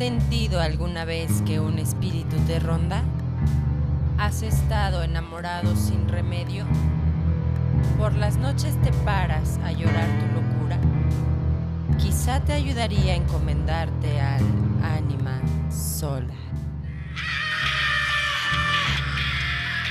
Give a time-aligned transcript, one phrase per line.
[0.00, 3.02] sentido alguna vez que un espíritu te ronda?
[4.16, 6.64] ¿Has estado enamorado sin remedio?
[7.98, 10.78] ¿Por las noches te paras a llorar tu locura?
[11.98, 14.42] Quizá te ayudaría a encomendarte al
[14.82, 15.38] ánima
[15.70, 16.32] sola.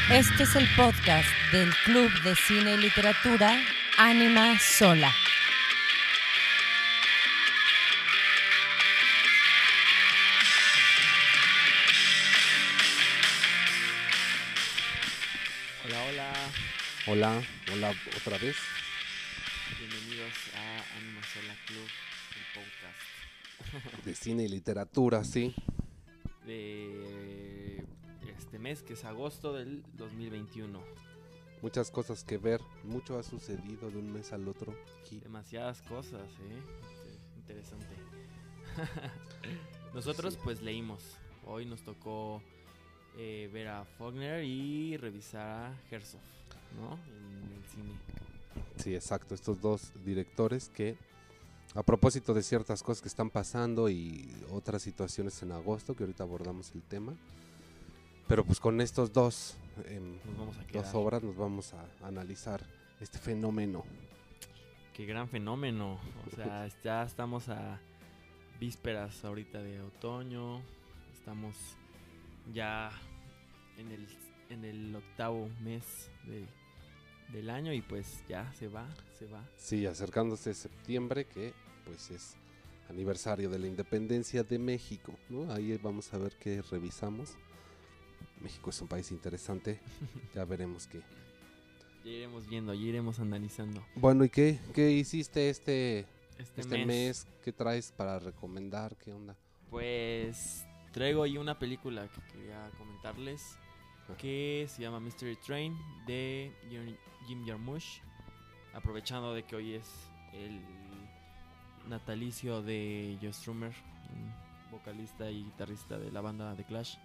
[0.09, 3.61] Este es el podcast del Club de Cine y Literatura
[3.99, 5.11] Ánima Sola.
[17.09, 17.41] Hola,
[17.73, 18.55] hola otra vez.
[19.77, 21.87] Bienvenidos a Anima Sola Club,
[22.35, 22.63] el
[23.73, 25.53] podcast De cine y literatura, sí.
[26.45, 27.83] de
[28.37, 30.81] este mes que es agosto del 2021.
[31.61, 32.61] Muchas cosas que ver.
[32.83, 34.73] Mucho ha sucedido de un mes al otro.
[35.01, 35.19] aquí.
[35.19, 36.61] Demasiadas cosas, ¿eh?
[37.37, 37.95] Interesante.
[39.93, 40.39] Nosotros Sí.
[40.43, 41.03] pues leímos.
[41.45, 42.41] Hoy nos tocó
[43.17, 46.21] eh, ver a Faulkner y revisar a Herzog,
[46.77, 46.93] ¿no?
[46.93, 47.93] En el cine.
[48.77, 49.35] Sí, exacto.
[49.35, 50.97] Estos dos directores que,
[51.75, 56.23] a propósito de ciertas cosas que están pasando y otras situaciones en agosto, que ahorita
[56.23, 57.13] abordamos el tema.
[58.27, 60.17] Pero pues con estos dos, em,
[60.71, 62.61] dos obras nos vamos a analizar
[63.01, 63.83] este fenómeno.
[64.93, 65.99] Qué gran fenómeno.
[66.31, 67.79] O sea, ya estamos a
[68.59, 70.61] vísperas ahorita de otoño.
[71.13, 71.55] Estamos
[72.53, 72.91] ya
[73.77, 74.07] en el,
[74.49, 76.45] en el octavo mes de-
[77.31, 79.43] del año y pues ya se va, se va.
[79.57, 81.53] Sí, acercándose septiembre, que
[81.85, 82.35] pues es
[82.89, 85.51] aniversario de la independencia de México, ¿no?
[85.51, 87.35] Ahí vamos a ver qué revisamos.
[88.41, 89.79] México es un país interesante,
[90.35, 91.01] ya veremos qué.
[92.03, 93.83] Ya iremos viendo, ya iremos analizando.
[93.95, 96.05] Bueno, ¿y qué, qué hiciste este,
[96.37, 97.27] Este, este mes, mes?
[97.43, 98.95] ¿Qué traes para recomendar?
[98.97, 99.35] ¿Qué onda?
[99.69, 103.57] pues traigo ahí una película que quería comentarles.
[104.17, 106.51] Que se llama Mystery Train de
[107.27, 108.01] Jim- Jarmusch.
[108.73, 109.89] Aprovechando de que hoy es
[110.33, 110.61] el
[111.87, 113.73] natalicio de Joe Strummer,
[114.71, 116.95] vocalista y guitarrista de la banda The Clash,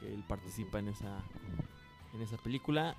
[0.00, 1.22] que él participa en esa
[2.14, 2.96] en esa película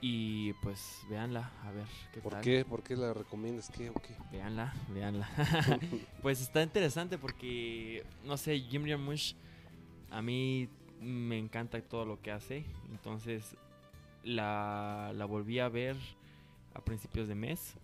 [0.00, 2.40] y pues véanla, a ver qué ¿Por tal.
[2.42, 2.64] qué?
[2.64, 3.68] ¿Por qué la recomiendas?
[3.68, 4.14] ¿Qué o qué?
[4.32, 5.28] Veanla, veanla.
[6.22, 9.34] pues está interesante porque, no sé, Jim Jarmusch
[10.10, 10.68] a mí
[11.00, 12.64] me encanta todo lo que hace.
[12.90, 13.56] Entonces
[14.24, 15.96] la, la volví a ver
[16.74, 17.74] a principios de mes.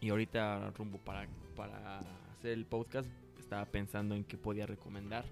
[0.00, 2.00] Y ahorita rumbo para, para
[2.30, 3.08] hacer el podcast
[3.38, 5.24] estaba pensando en qué podía recomendar.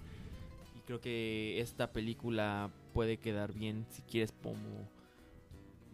[0.77, 4.89] Y creo que esta película puede quedar bien si quieres como...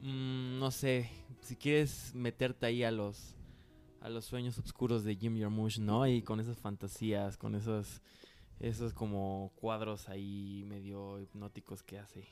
[0.02, 1.10] mm, no sé,
[1.42, 3.34] si quieres meterte ahí a los
[4.00, 6.06] a los sueños oscuros de Jim Jarmusch, ¿no?
[6.08, 8.02] Y con esas fantasías, con esos
[8.62, 12.24] esos como cuadros ahí medio hipnóticos que hace.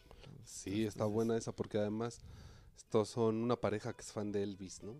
[0.45, 2.21] Sí, está Entonces, buena esa porque además
[2.77, 4.95] estos son una pareja que es fan de Elvis, ¿no?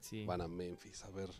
[0.00, 0.24] Sí.
[0.24, 1.30] Van a Memphis a ver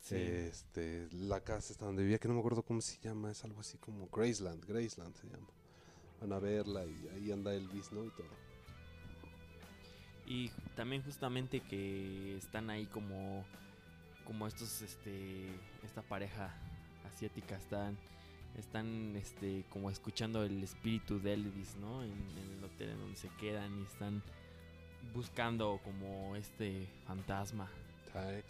[0.00, 0.16] sí.
[0.16, 3.60] Este, la casa está donde vivía, que no me acuerdo cómo se llama, es algo
[3.60, 5.48] así como Graceland, Graceland se llama.
[6.20, 8.04] Van a verla y ahí anda Elvis, ¿no?
[8.04, 8.28] Y todo.
[10.26, 13.44] Y también justamente que están ahí como
[14.24, 15.48] como estos este
[15.82, 16.54] esta pareja
[17.04, 17.98] asiática están
[18.58, 22.02] están este como escuchando el espíritu de Elvis, ¿no?
[22.02, 24.22] En, en el hotel en donde se quedan y están
[25.14, 27.68] buscando como este fantasma
[28.14, 28.42] Ay,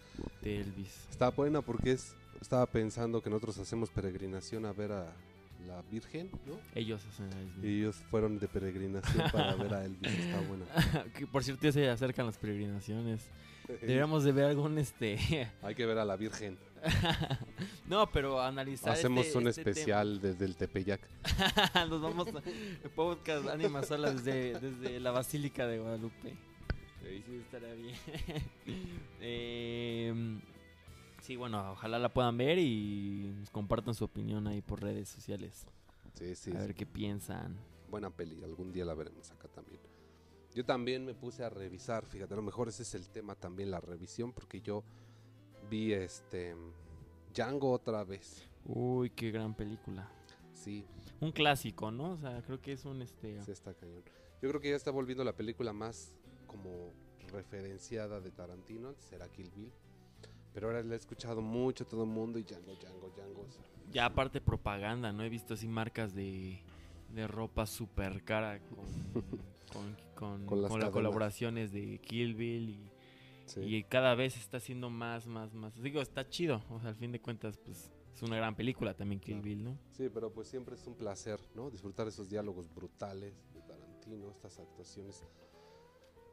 [0.43, 1.07] de Elvis.
[1.11, 5.13] Está buena porque es, estaba pensando que nosotros hacemos peregrinación a ver a
[5.67, 6.59] la Virgen, ¿no?
[6.75, 7.65] Ellos hacen el mismo.
[7.65, 10.65] Y ellos fueron de peregrinación para ver a Elvis, está buena.
[11.19, 13.31] que por cierto ya se acercan las peregrinaciones.
[13.69, 16.59] Deberíamos de ver algún este Hay que ver a la Virgen.
[17.87, 19.71] No, pero analizar Hacemos este- un este tema.
[19.73, 21.01] especial desde el Tepeyac.
[21.89, 26.37] Nos vamos a podcast Anima Sola desde, desde la Basílica de Guadalupe.
[27.03, 27.95] Sí, estaría bien.
[29.21, 30.41] Em,
[31.21, 35.67] sí, bueno, ojalá la puedan ver y compartan su opinión ahí por redes sociales.
[36.15, 37.57] Sí, sí, a ver qué piensan.
[37.91, 39.81] buena peli, algún día la veremos acá también.
[40.55, 43.71] Yo también me puse a revisar, fíjate, a lo mejor ese es el tema también,
[43.71, 44.83] la revisión, porque yo
[45.73, 46.55] vi este
[47.35, 48.47] Django otra vez.
[48.67, 50.07] Uy, qué gran película.
[50.53, 50.85] Sí,
[51.19, 52.13] Un clásico, ¿no?
[52.13, 53.43] O sea, creo que es un este.
[53.43, 54.03] sí está cañón.
[54.43, 56.13] Yo creo que ya está volviendo la película más
[56.47, 56.93] como
[57.33, 59.73] referenciada de Tarantino, era Kill Bill.
[60.53, 63.41] Pero ahora la he escuchado mucho todo el mundo y Django, Django, Django.
[63.41, 65.25] o sea, Ya aparte propaganda, ¿no?
[65.25, 66.61] He visto así marcas de,
[67.15, 69.23] de ropa súper cara con,
[69.73, 72.92] con, con, Con las con las colaboraciones de Kill Bill y,
[73.55, 73.61] Sí.
[73.61, 75.75] Y cada vez está haciendo más, más, más.
[75.81, 76.63] Digo, está chido.
[76.71, 79.45] O sea, al fin de cuentas, pues es una gran película también Kill Claro.
[79.45, 79.79] Bill, ¿no?
[79.91, 81.71] Sí, pero pues siempre es un placer, ¿no?
[81.71, 85.23] Disfrutar esos diálogos brutales de Tarantino, estas actuaciones,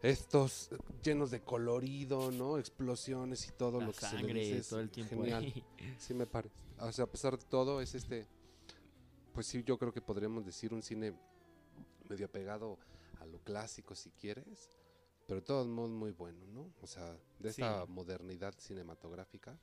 [0.01, 0.69] estos
[1.03, 2.57] llenos de colorido, ¿no?
[2.57, 5.43] Explosiones y todo La lo que se le sangre dice es todo el tiempo genial.
[5.43, 5.63] ahí.
[5.97, 6.55] Sí me parece.
[6.79, 8.25] O sea, a pesar de todo, es este,
[9.33, 11.13] pues sí, yo creo que podríamos decir un cine
[12.07, 12.77] medio apegado
[13.19, 14.78] a lo clásico, si quieres,
[15.29, 16.73] pero de todos modos muy bueno, ¿no?
[16.81, 17.05] O sea,
[17.37, 17.61] de Sí.
[17.61, 19.59] esta modernidad cinematográfica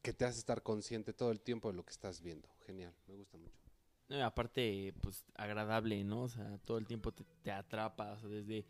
[0.00, 2.48] que te hace estar consciente todo el tiempo de lo que estás viendo.
[2.66, 3.60] Genial, me gusta mucho.
[4.08, 6.22] No, aparte, pues agradable, ¿no?
[6.22, 8.12] O sea, todo el tiempo te, te atrapa.
[8.12, 8.64] O sea, desde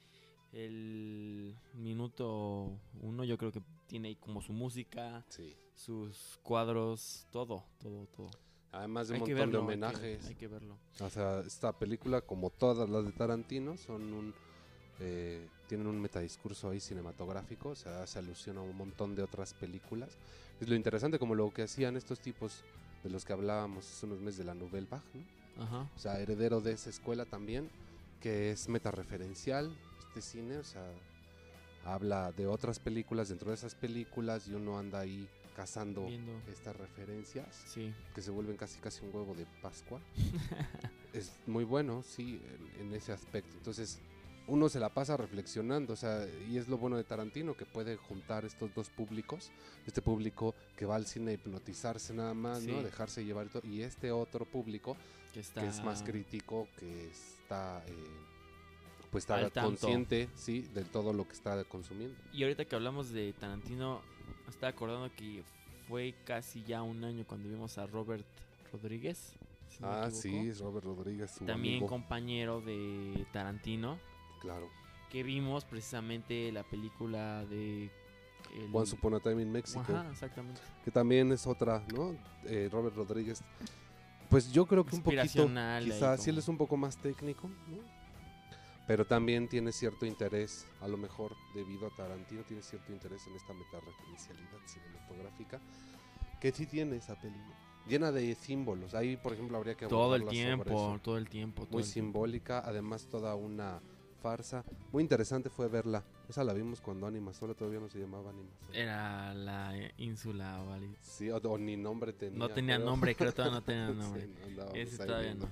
[0.53, 5.57] el minuto uno, yo creo que tiene ahí como su música, Sí.
[5.75, 8.31] sus cuadros, todo, todo, todo.
[8.73, 10.27] Además de un Hay montón verlo, de hay que- homenajes.
[10.27, 10.79] Hay que, verlo.
[11.01, 14.35] O sea, esta película, como todas las de Tarantino, son un
[15.05, 19.53] eh, tienen un metadiscurso ahí cinematográfico, o sea, hace alusión a un montón de otras
[19.55, 20.11] películas.
[20.61, 22.63] Es lo interesante como lo que hacían estos tipos
[23.03, 25.03] de los que hablábamos hace unos meses de la Nouvelle Vague,
[25.57, 25.65] ¿no?
[25.65, 25.91] Ajá.
[25.97, 27.69] O sea, heredero de esa escuela también,
[28.21, 29.77] que es metareferencial,
[30.09, 30.85] este cine, o sea,
[31.85, 36.33] habla de otras películas dentro de esas películas y uno anda ahí cazando Viendo.
[36.51, 37.93] estas referencias Sí.
[38.15, 40.01] que se vuelven casi casi un huevo de Pascua.
[41.13, 42.41] es muy bueno, sí,
[42.79, 43.55] en, en ese aspecto.
[43.57, 44.01] Entonces,
[44.53, 47.97] uno se la pasa reflexionando, o sea, y es lo bueno de Tarantino, que puede
[47.97, 49.51] juntar estos dos públicos,
[49.87, 52.77] este público que va al cine a hipnotizarse nada más, ¿no?
[52.77, 52.85] Sí.
[52.85, 54.95] Dejarse llevar y todo, y este otro público
[55.33, 55.63] Que está.
[55.63, 57.95] que es más crítico, que está, eh,
[59.11, 62.15] pues está consciente, sí, de todo lo que está consumiendo.
[62.35, 64.03] Y ahorita que hablamos de Tarantino,
[64.45, 65.43] me estaba acordando que
[65.89, 68.27] fue casi ya un año cuando vimos a Robert
[68.71, 69.33] Rodríguez.
[69.71, 74.12] si no ah, sí, Robert Rodríguez, su También amigo, compañero de Tarantino.
[74.43, 74.69] Claro.
[75.11, 77.85] Que vimos precisamente la película de.
[78.55, 79.81] el- Once Upon a Time in Mexico.
[79.81, 80.61] Ajá, exactamente.
[80.85, 82.15] que también es otra, ¿no?
[82.45, 83.43] Eh, Robert Rodríguez.
[84.29, 85.23] Pues yo creo que un poquito,
[85.83, 87.79] quizás sí él como- es un poco más técnico, ¿no?
[88.87, 93.37] Pero también tiene cierto interés, a lo mejor debido a Tarantino, tiene cierto interés en
[93.37, 95.61] esta metareferencialidad cinematográfica,
[96.41, 97.55] que sí tiene esa película.
[97.87, 98.95] Llena de símbolos.
[98.95, 101.63] Ahí, por ejemplo, habría que Todo el tiempo, todo el tiempo.
[101.63, 102.13] todo Muy el tiempo.
[102.19, 103.81] simbólica, además toda una
[104.23, 104.65] farsa.
[104.93, 106.05] Muy interesante fue verla.
[106.29, 108.79] Esa la vimos cuando Anima Sola todavía no se llamaba Anima Sola.
[108.79, 110.97] Era la ínsula, ¿vale?
[111.03, 112.39] Sí, o, o ni nombre tenía.
[112.39, 112.87] No tenía creo.
[112.89, 114.29] nombre, creo que todavía no tenía Sí, nombre.
[114.57, 115.49] no, Ese todavía no.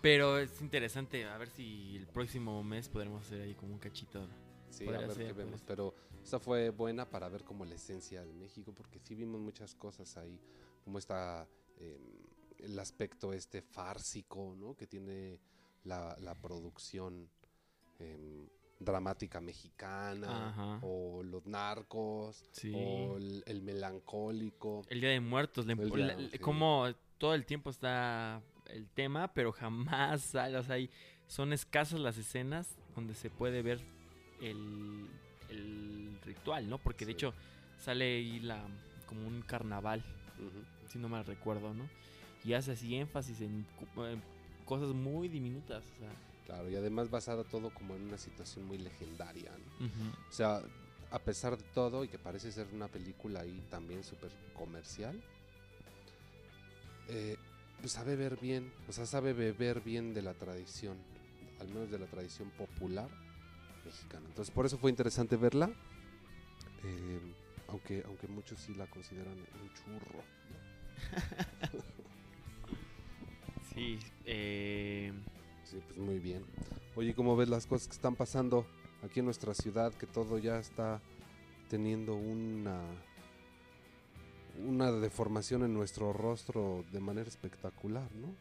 [0.00, 4.26] Pero es interesante, a ver si el próximo mes podremos hacer ahí como un cachito.
[4.70, 5.62] Sí, a ver ser, qué vemos.
[5.66, 9.74] Pero esa fue buena para ver como la esencia de México, porque sí vimos muchas
[9.74, 10.38] cosas ahí,
[10.84, 11.48] como está
[11.78, 11.98] eh,
[12.58, 14.76] el aspecto este fársico, ¿no?
[14.76, 15.40] Que tiene
[15.84, 17.28] la, la producción
[17.98, 18.46] em,
[18.78, 20.78] dramática mexicana, Ajá.
[20.82, 22.72] o los narcos, Sí.
[22.74, 24.82] o el, el melancólico.
[24.90, 26.38] El Día de Muertos, El día, la- sí.
[26.38, 26.86] como
[27.18, 30.90] todo el tiempo está el tema, pero jamás sale, o sea, hay-
[31.26, 33.80] son escasas las escenas donde se puede ver
[34.42, 35.06] el,
[35.48, 36.78] el ritual, ¿no?
[36.78, 37.32] Porque de hecho
[37.78, 38.62] sale ahí la,
[39.06, 40.04] como un carnaval,
[40.88, 41.88] si no mal recuerdo, ¿no?
[42.44, 43.66] Y hace así énfasis en,
[43.96, 44.22] en
[44.64, 46.10] cosas muy diminutas, o sea,
[46.46, 49.86] Claro, y además basada todo como en una situación muy legendaria, ¿no?
[50.28, 50.62] O sea,
[51.10, 55.20] a pesar de todo y que parece ser una película ahí también súper comercial,
[57.08, 57.36] eh,
[57.80, 60.96] pues sabe ver bien, o sea, sabe beber bien de la tradición,
[61.58, 63.08] al menos de la tradición popular
[63.84, 64.26] mexicana.
[64.28, 65.68] Entonces, por eso fue interesante verla,
[66.84, 67.20] eh,
[67.68, 70.22] aunque, aunque muchos sí la consideran un churro.
[73.74, 75.12] sí, eh,
[75.70, 76.44] Sí, pues muy bien.
[76.94, 78.64] Oye, ¿cómo ves las cosas que están pasando
[79.02, 79.92] aquí en nuestra ciudad?
[79.92, 81.00] Que todo ya está
[81.68, 82.80] teniendo una
[84.64, 88.34] una deformación en nuestro rostro de manera espectacular, ¿no?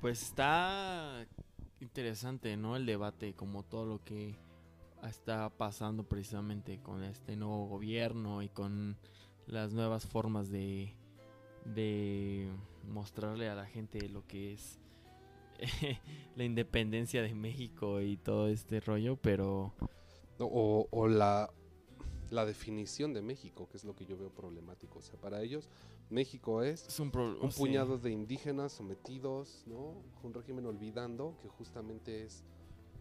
[0.00, 1.26] Pues está
[1.80, 2.76] interesante, ¿no?
[2.76, 4.36] El debate, como todo lo que
[5.02, 8.96] está pasando precisamente con este nuevo gobierno y con
[9.46, 10.94] las nuevas formas de,
[11.64, 12.48] de
[12.88, 14.78] mostrarle a la gente lo que es
[16.36, 19.72] la independencia de México y todo este rollo, pero
[20.38, 21.50] O, o la,
[22.30, 24.98] la definición de México, que es lo que yo veo problemático.
[24.98, 25.70] O sea, para ellos,
[26.10, 27.58] México es es un, pro- un sí.
[27.58, 30.04] puñado de indígenas sometidos, ¿no?
[30.22, 32.44] Un régimen olvidando que justamente es...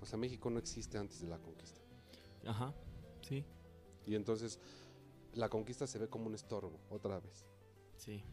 [0.01, 1.81] O sea, México no existe antes de la conquista.
[2.45, 2.73] Ajá,
[3.21, 3.43] sí,
[4.05, 4.59] Y entonces
[5.33, 7.45] la conquista se ve como un estorbo, otra vez.
[7.97, 8.23] sí.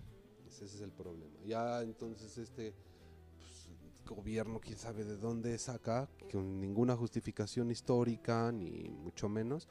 [0.47, 1.41] Ese es el problema.
[1.45, 2.75] Ya entonces este
[4.05, 9.69] gobierno, quién sabe de dónde saca, con ninguna justificación histórica, ni mucho menos,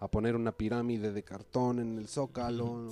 [0.00, 2.88] a poner una pirámide de cartón en el zócalo,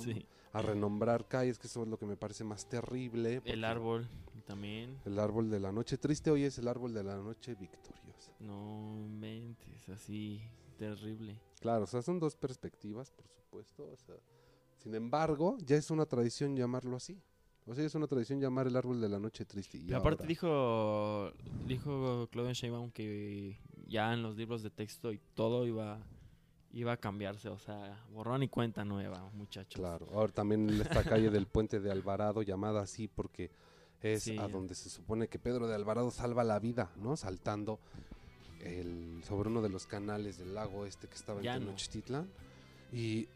[0.53, 3.41] a renombrar calles, que eso es lo que me parece más terrible.
[3.45, 4.07] El árbol
[4.45, 4.97] también.
[5.05, 8.31] El árbol de la noche triste hoy es el árbol de la noche victoriosa.
[8.39, 10.41] No mentes, así
[10.77, 11.37] terrible.
[11.59, 13.89] Claro, o sea, son dos perspectivas, por supuesto.
[13.91, 14.15] o sea,
[14.77, 17.21] sin embargo, ya es una tradición llamarlo así.
[17.67, 19.77] O sea, es una tradición llamar el árbol de la noche triste.
[19.77, 21.31] Y Pero aparte ahora- dijo
[21.67, 25.99] dijo Claudia Sheinbaum que ya en los libros de texto y todo iba
[26.73, 29.77] iba a cambiarse, o sea, borrón y cuenta nueva, muchachos.
[29.79, 33.51] Claro, ahora también esta calle del puente de Alvarado, llamada así porque
[34.01, 34.37] es Sí.
[34.37, 37.17] a donde se supone que Pedro de Alvarado salva la vida, ¿no?
[37.17, 37.77] Saltando
[38.61, 41.53] el, sobre uno de los canales del lago este que estaba en no.
[41.65, 42.29] Tenochtitlan.
[42.93, 43.27] Y,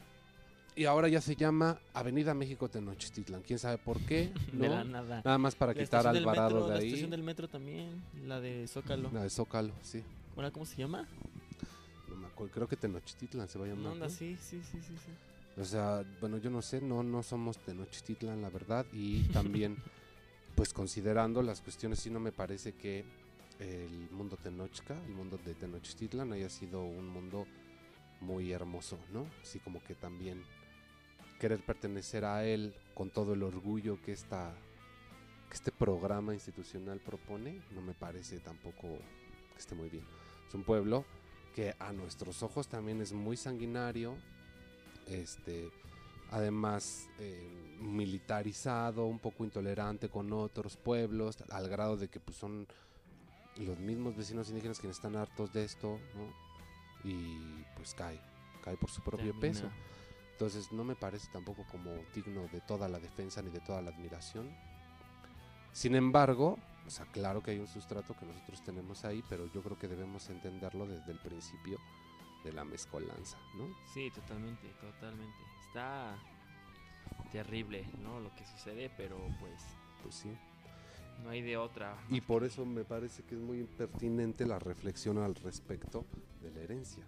[0.75, 3.41] y ahora ya se llama Avenida México Tenochtitlan.
[3.44, 4.32] ¿Quién sabe por qué?
[4.51, 4.75] De ¿no?
[4.75, 5.22] la nada.
[5.24, 6.88] Nada más para La quitar a estación del Alvarado metro, de La ahí.
[6.88, 9.10] estación del metro también, la de Zócalo.
[9.13, 10.03] La de Zócalo, sí.
[10.36, 11.08] Bueno, ¿cómo se llama?
[12.10, 13.84] No me acuerdo, creo que Tenochtitlan se va a llamar.
[13.84, 14.12] No, anda, ¿no?
[14.12, 15.12] sí, sí, sí, sí, sí.
[15.62, 18.86] O sea, bueno, yo no sé, no, no somos Tenochtitlan, la verdad.
[18.91, 19.77] Y también,
[20.55, 23.05] pues considerando las cuestiones, sí no me parece que
[23.60, 27.48] el mundo Tenochca, el mundo de Tenochtitlan, haya sido un mundo
[28.20, 29.25] muy hermoso, ¿no?
[29.41, 30.44] Así como que también
[31.39, 34.54] querer pertenecer a él con todo el orgullo que esta
[35.50, 38.88] que este programa institucional propone, no me parece tampoco
[39.54, 40.06] que esté muy bien.
[40.48, 41.06] Es un pueblo
[41.54, 44.15] que a nuestros ojos también es muy sanguinario,
[45.08, 45.70] este,
[46.32, 52.68] además eh, militarizado, un poco intolerante con otros pueblos, al grado de que pues, son
[53.58, 57.10] los mismos vecinos indígenas quienes están hartos de esto, ¿no?
[57.10, 58.20] Y pues cae,
[58.63, 59.42] cae por su propio Termina.
[59.42, 59.70] peso.
[60.36, 63.92] Entonces no me parece tampoco como digno de toda la defensa ni de toda la
[63.92, 64.54] admiración.
[65.72, 69.63] Sin embargo, o sea, claro que hay un sustrato que nosotros tenemos ahí, pero yo
[69.63, 71.80] creo que debemos entenderlo desde el principio
[72.44, 73.65] de la mezcolanza, ¿no?
[73.94, 75.38] Sí, totalmente, totalmente.
[75.68, 76.18] Está
[77.32, 78.20] terrible, ¿no?
[78.20, 79.62] Lo que sucede, pero pues
[80.04, 80.38] Pues sí.
[81.24, 81.96] no hay de otra.
[82.10, 86.06] Y por eso me parece que es muy pertinente la reflexión al respecto
[86.42, 87.06] de la herencia.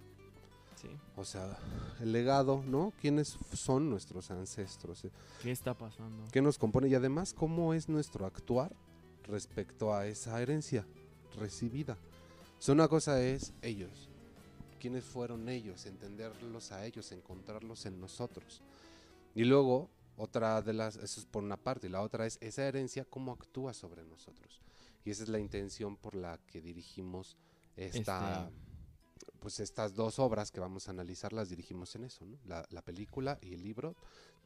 [0.81, 0.89] Sí.
[1.15, 1.57] O sea,
[1.99, 2.93] el legado, ¿no?
[3.01, 5.07] ¿Quiénes son nuestros ancestros?
[5.41, 6.23] ¿Qué está pasando?
[6.31, 6.87] ¿Qué nos compone?
[6.87, 8.75] Y además, ¿cómo es nuestro actuar
[9.23, 10.85] respecto a esa herencia
[11.39, 11.97] recibida?
[12.59, 14.09] O sea, una cosa es ellos.
[14.79, 15.85] ¿Quiénes fueron ellos?
[15.87, 18.61] Entenderlos a ellos, encontrarlos en nosotros.
[19.33, 22.63] Y luego, otra de las, eso es por una parte, y la otra es esa
[22.67, 24.61] herencia, cómo actúa sobre nosotros.
[25.03, 27.35] Y esa es la intención por la que dirigimos
[27.75, 28.66] esta, Este-
[29.39, 32.37] pues estas dos obras que vamos a analizar, las dirigimos en eso, ¿no?
[32.45, 33.95] La, la película y el libro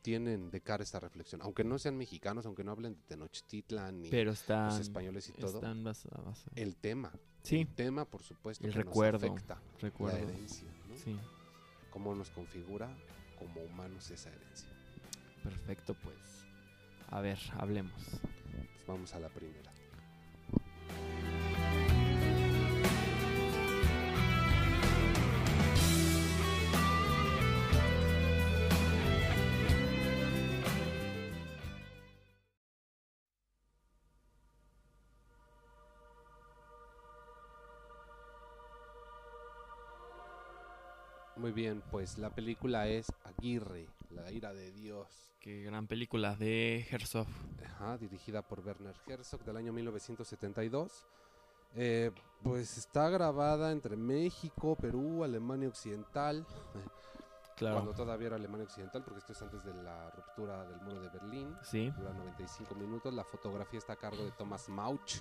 [0.01, 4.09] tienen de cara esta reflexión, aunque no sean mexicanos, aunque no hablen de Tenochtitlan ni
[4.09, 6.43] Pero están, los españoles y todo, están basadas.
[6.55, 7.11] el tema,
[7.43, 10.17] Sí, el tema por supuesto El que recuerdo, nos afecta, recuerdo.
[10.17, 10.97] la herencia, ¿no?
[10.97, 11.15] Sí,
[11.91, 12.95] Cómo nos configura
[13.37, 14.69] como humanos esa herencia.
[15.43, 16.15] perfecto, pues.
[17.09, 18.01] A ver, hablemos.
[18.01, 19.71] Pues vamos a la primera.
[41.51, 45.35] Muy bien, pues la película es Aguirre, la ira de Dios.
[45.41, 47.27] Qué gran película de Herzog.
[47.65, 51.05] Ajá, dirigida por Werner Herzog del año 1972.
[51.75, 56.47] Eh, pues está grabada entre México, Perú, Alemania Occidental,
[57.57, 57.75] Claro.
[57.75, 61.09] cuando todavía era Alemania Occidental, porque esto es antes de la ruptura del muro de
[61.09, 61.53] Berlín.
[61.63, 63.13] Sí, Dura 95 minutos.
[63.13, 65.15] La fotografía está a cargo de Thomas Mauch,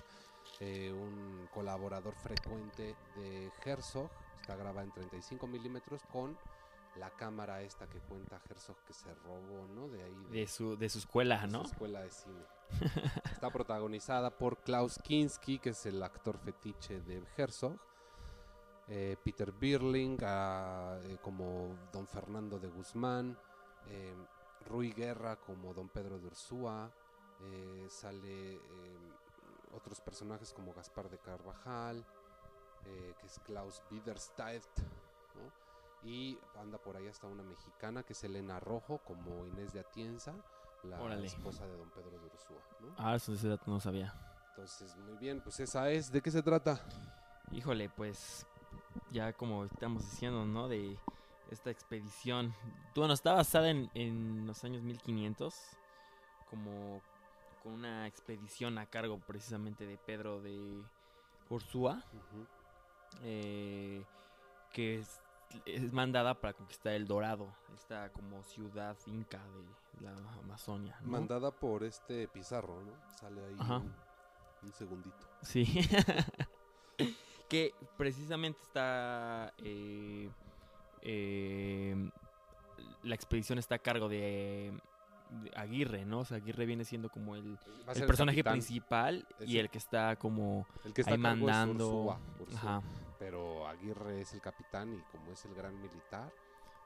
[0.61, 4.09] eh, un colaborador frecuente de Herzog.
[4.41, 6.37] Está grabada en 35 milímetros con
[6.97, 9.87] la cámara esta que cuenta Herzog que se robó, ¿no?
[9.87, 10.25] De ahí.
[10.31, 11.63] de su, de su escuela, de su ¿no?
[11.63, 12.43] escuela de cine.
[13.31, 17.77] Está protagonizada por Klaus Kinski, que es el actor fetiche de Herzog.
[18.87, 23.37] eh, Peter Birling ah, eh, como Don Fernando de Guzmán.
[23.87, 24.13] eh,
[24.67, 26.91] Rui Guerra como Don Pedro de Ursúa.
[27.43, 28.59] eh, sale
[29.73, 32.05] otros personajes como Gaspar de Carvajal,
[32.85, 34.63] eh, que es Klaus Biederstedt.
[35.35, 36.09] ¿no?
[36.09, 40.33] Y anda por ahí hasta una mexicana que es Elena Rojo como Inés de Atienza
[40.83, 41.27] la Órale.
[41.27, 42.87] esposa de don Pedro de Ursúa, ¿no?
[42.97, 44.13] Ah, eso ese dato no sabía.
[44.49, 46.11] Entonces, muy bien, pues esa es.
[46.11, 46.81] ¿De qué se trata?
[47.51, 48.47] Híjole, pues
[49.11, 50.67] ya como estamos diciendo, ¿no?
[50.67, 50.97] De
[51.51, 52.53] esta expedición.
[52.95, 55.53] Bueno, está basada en, en los años 1500,
[56.49, 56.99] como
[57.61, 60.81] con una expedición a cargo precisamente de Pedro de
[61.49, 62.47] Ursúa, Ujú,
[63.23, 64.03] eh,
[64.73, 65.21] que es-
[65.65, 69.41] es mandada para conquistar el Dorado, esta como ciudad inca
[69.99, 70.97] de la Amazonia.
[71.01, 71.09] ¿no?
[71.11, 72.93] Mandada por este Pizarro, ¿no?
[73.19, 73.93] Sale ahí un,
[74.63, 75.27] un segundito.
[75.41, 75.65] Sí.
[77.49, 79.53] que precisamente está.
[79.57, 80.29] eh,
[81.01, 82.11] eh,
[83.03, 84.71] la expedición está a cargo de
[85.55, 86.19] Aguirre, ¿no?
[86.19, 87.57] O sea, Aguirre viene siendo como el,
[88.07, 91.87] personaje principal y el que está como El que está ahí mandando.
[91.87, 92.59] Ursúa, Ursúa.
[92.59, 92.81] Ajá,
[93.19, 96.31] Pero Aguirre es el capitán y como es el gran militar,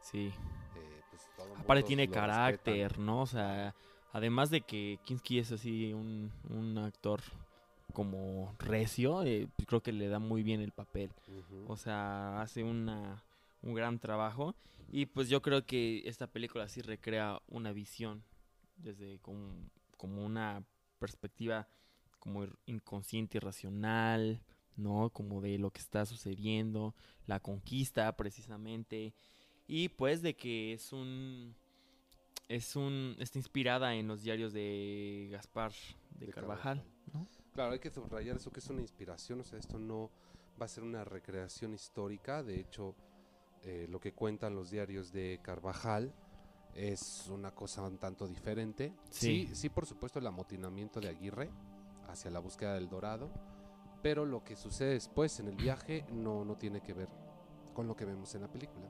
[0.02, 0.28] sí.
[0.76, 3.06] eh, pues todo Aparte tiene carácter, respetan.
[3.06, 3.22] ¿no?
[3.22, 3.74] O sea,
[4.14, 7.22] además de que Kinski es así un, un actor
[7.94, 11.12] como recio, eh, pues creo que le da muy bien el papel.
[11.68, 13.24] O sea, hace una,
[13.64, 14.54] un gran trabajo.
[14.92, 18.24] Y pues yo creo que esta película sí recrea una visión
[18.78, 20.64] desde como, como una
[21.00, 21.68] perspectiva
[22.20, 24.42] como ir- inconsciente y racional,
[24.76, 25.10] ¿no?
[25.12, 26.96] Como de lo que está sucediendo,
[27.28, 29.14] la conquista precisamente.
[29.68, 31.56] Y pues de que es un
[32.48, 35.72] es un está inspirada en los diarios de Gaspar
[36.12, 37.28] de, De Carvajal, ¿no?
[37.54, 40.12] Claro, hay que subrayar eso que es una inspiración, o sea, esto no
[40.62, 42.96] va a ser una recreación histórica, de hecho,
[43.64, 46.14] eh, lo que cuentan los diarios de Carvajal
[46.76, 48.94] es una cosa un tanto diferente.
[49.10, 49.48] Sí.
[49.48, 51.50] sí, sí, por supuesto, el amotinamiento de Aguirre
[52.08, 53.30] hacia la búsqueda del dorado,
[54.04, 57.10] pero lo que sucede después en el viaje no, no tiene que ver
[57.74, 58.88] con lo que vemos en la película.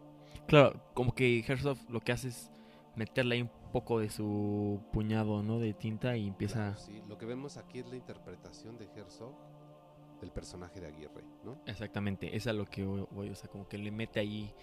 [0.47, 2.51] Claro, como que Herzog lo que hace es
[2.95, 5.59] meterle ahí un poco de su puñado, ¿no?
[5.59, 6.73] De tinta y empieza...
[6.73, 9.33] Claro, sí, lo que vemos aquí es la interpretación de Herzog
[10.21, 11.57] del personaje de Aguirre, ¿no?
[11.65, 14.53] Exactamente, es a lo que voy, voy, o sea, como que le mete ahí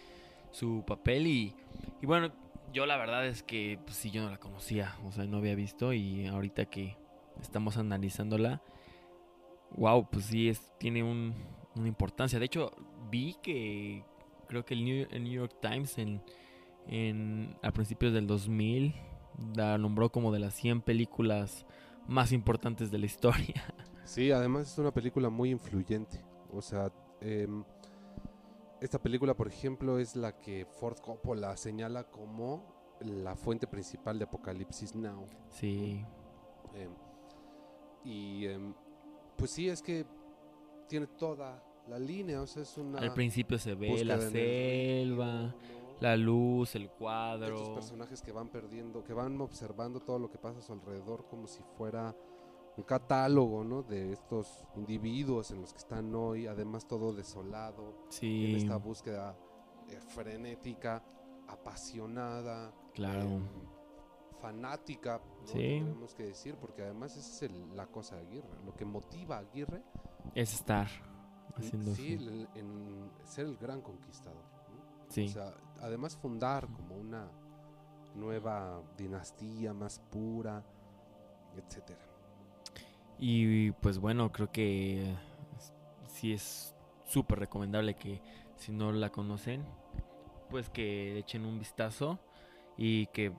[0.50, 1.54] su papel y,
[2.00, 2.32] y bueno,
[2.72, 5.54] yo la verdad es que pues, sí, yo no la conocía, o sea, no había
[5.54, 6.96] visto y ahorita que
[7.40, 8.62] estamos analizándola,
[9.76, 11.34] wow, pues sí, es, tiene un-
[11.74, 12.38] una importancia.
[12.38, 12.72] De hecho,
[13.10, 14.04] vi que
[14.48, 16.22] creo que el New, York Times en,
[16.86, 18.94] en, a principios del 2000
[19.56, 21.64] la nombró como de las 100 películas
[22.06, 23.62] más importantes de la historia.
[24.04, 26.22] Sí, además es una película muy influyente.
[26.52, 27.64] O sea, em,
[28.82, 32.64] esta película, por ejemplo, es la que Ford Coppola señala como
[33.00, 35.24] la fuente principal de Apocalipsis Now.
[35.50, 36.04] Sí,
[36.74, 36.90] Em,
[38.04, 38.74] y em,
[39.36, 40.06] pues sí, es que
[40.88, 42.40] tiene toda la línea.
[42.40, 42.98] O sea, es una.
[42.98, 45.54] al principio se ve la río, selva, ¿no?
[46.00, 47.74] la luz, el Estos cuadro.
[47.74, 51.46] personajes que van perdiendo, que van observando todo lo que pasa a su alrededor como
[51.46, 52.16] si fuera
[52.76, 53.82] un catálogo, ¿no?
[53.82, 59.36] De estos individuos en los que están hoy, además todo desolado, en esta búsqueda
[59.88, 61.02] eh, frenética,
[61.48, 63.22] apasionada, claro.
[63.22, 63.42] em,
[64.40, 65.46] fanática, ¿no?
[65.46, 65.52] Sí.
[65.82, 69.36] tenemos que decir, porque además esa es el- la cosa de Aguirre, lo que motiva
[69.36, 69.82] a Aguirre,
[70.34, 70.88] Es estar
[71.56, 74.44] haciendo sí, el- en ser el gran conquistador.
[74.70, 75.10] ¿no?
[75.10, 77.28] Sí, O sea, además fundar como una
[78.14, 80.64] nueva dinastía más pura,
[81.56, 82.00] etcétera.
[83.18, 85.14] Y pues bueno, creo que
[86.08, 86.74] sí es
[87.06, 88.20] súper recomendable que
[88.56, 89.64] si no la conocen,
[90.50, 92.18] pues que echen un vistazo
[92.76, 93.32] y que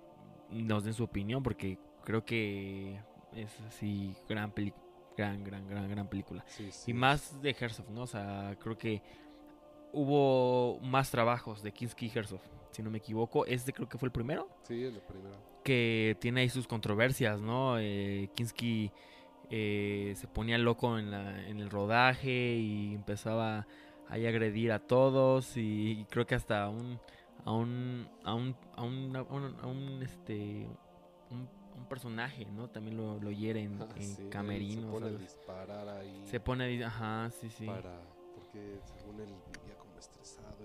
[0.50, 3.00] nos den su opinión porque creo que
[3.36, 4.74] es así gran peli
[5.18, 6.44] gran gran gran gran película.
[6.48, 6.92] Sí, sí.
[6.92, 8.04] Y más de Herzog, ¿no?
[8.04, 9.02] O sea, creo que
[9.92, 13.46] hubo más trabajos de Kinski y Herzog, si no me equivoco.
[13.46, 14.48] Este creo que fue el Sí, primero.
[15.64, 17.78] que tiene ahí sus controversias, ¿no?
[17.80, 18.92] Eh, Kinski
[19.50, 23.68] eh, se ponía loco en, la, en el rodaje y empezaba
[24.08, 27.00] a agredir a todos y, creo que hasta a un
[27.46, 30.68] a un a un a un, a un- a un, este
[31.30, 32.68] un, un personaje, ¿no?
[32.70, 35.22] También lo, lo hiere en, Ah, en sí, él camerino, Se pone a ¿sabes?
[35.22, 36.26] disparar ahí.
[36.28, 37.66] Se pone, a ajá, sí, sí.
[37.66, 38.02] Para,
[38.36, 39.30] porque según estresado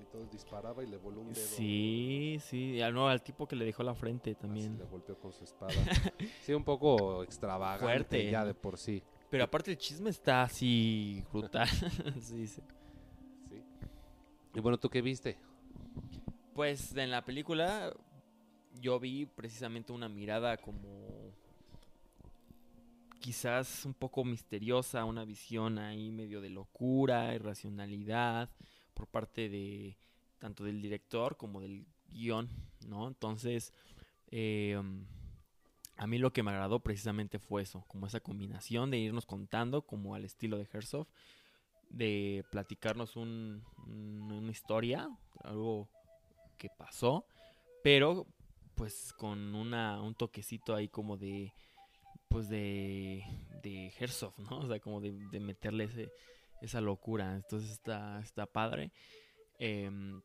[0.00, 1.46] y todo, disparaba y le voló un dedo.
[1.46, 4.78] Sí, sí, al, no, al tipo que le dejó la frente Así también.
[4.78, 5.72] le golpeó con su espada.
[6.42, 8.30] sí, un poco extravagante Fuerte.
[8.30, 9.02] ya de por sí.
[9.30, 11.68] Pero aparte el chisme está así brutal.
[12.20, 12.62] sí, sí.
[13.48, 13.62] Sí.
[14.54, 15.37] Y bueno, ¿tú qué viste?
[16.54, 17.92] Pues en la película
[18.80, 21.32] yo vi precisamente una mirada como
[23.20, 28.48] quizás un poco misteriosa, una visión ahí medio de locura, irracionalidad
[28.98, 29.96] por parte de
[30.40, 32.48] tanto del director como del guion,
[32.87, 33.06] ¿no?
[33.06, 33.72] Entonces,
[34.32, 34.76] eh,
[35.96, 39.82] a mí lo que me agradó precisamente fue eso, como esa combinación de irnos contando
[39.82, 41.06] como al estilo de Herzog,
[41.90, 45.08] de platicarnos un- una historia,
[45.44, 45.88] algo
[46.58, 47.24] que pasó,
[47.84, 48.26] pero
[48.74, 51.52] pues con una, un toquecito ahí como de
[52.28, 53.24] pues de,
[53.62, 54.58] de Herzog, ¿no?
[54.58, 56.11] O sea, como de, de meterle ese,
[56.61, 57.35] esa locura.
[57.35, 58.92] Entonces está, está padre.
[59.59, 60.21] Em,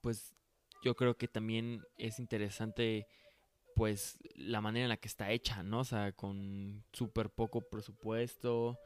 [0.00, 0.34] pues
[0.82, 3.06] yo creo que también es interesante
[3.74, 5.80] pues la manera en la que está hecha, ¿no?
[5.80, 8.78] O sea, con súper poco presupuesto,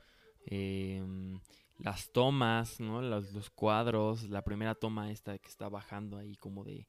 [0.46, 1.40] em,
[1.78, 3.02] las tomas, ¿no?
[3.02, 6.86] Los, los cuadros, la primera toma esta que está bajando ahí como de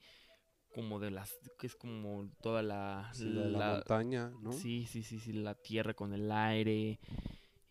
[0.74, 4.52] como de las que es como toda la Sí, la, la montaña, ¿no?
[4.54, 7.00] Sí, sí, sí, sí, la tierra con el aire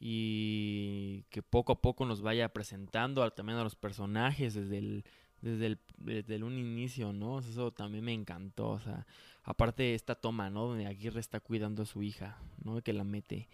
[0.01, 5.05] y que poco a poco nos vaya presentando también a los personajes desde el
[5.41, 7.39] desde desde un inicio, ¿no?
[7.41, 9.07] Eso también me encantó, o sea,
[9.45, 10.67] aparte esta toma, ¿no?
[10.67, 12.81] Donde Aguirre está cuidando a su hija, ¿no?
[12.83, 13.49] Que la mete.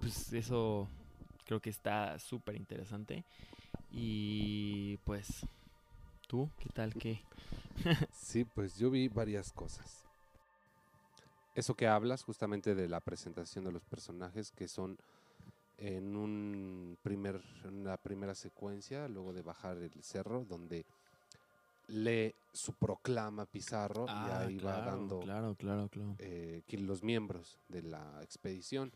[0.00, 0.88] Pues eso
[1.44, 3.24] creo que está súper interesante.
[3.90, 5.46] Y pues
[6.26, 7.22] tú, ¿qué tal qué?
[8.12, 10.04] Sí, pues yo vi varias cosas.
[11.54, 14.98] Eso que hablas justamente de la presentación de los personajes que son
[15.78, 20.84] en un primer una primera secuencia, luego de bajar el cerro donde
[21.88, 26.14] lee su proclama Pizarro y ahí va dando Ah, Claro, claro, claro.
[26.18, 28.92] eh, los miembros de la expedición.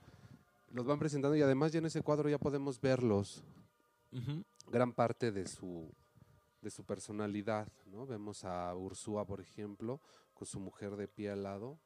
[0.70, 3.42] Los van presentando y además ya en ese cuadro ya podemos verlos
[4.70, 5.90] gran parte de su,
[6.62, 8.06] de su personalidad, ¿no?
[8.06, 10.00] Vemos a Ursúa, por ejemplo,
[10.34, 11.78] con su mujer de pie al lado,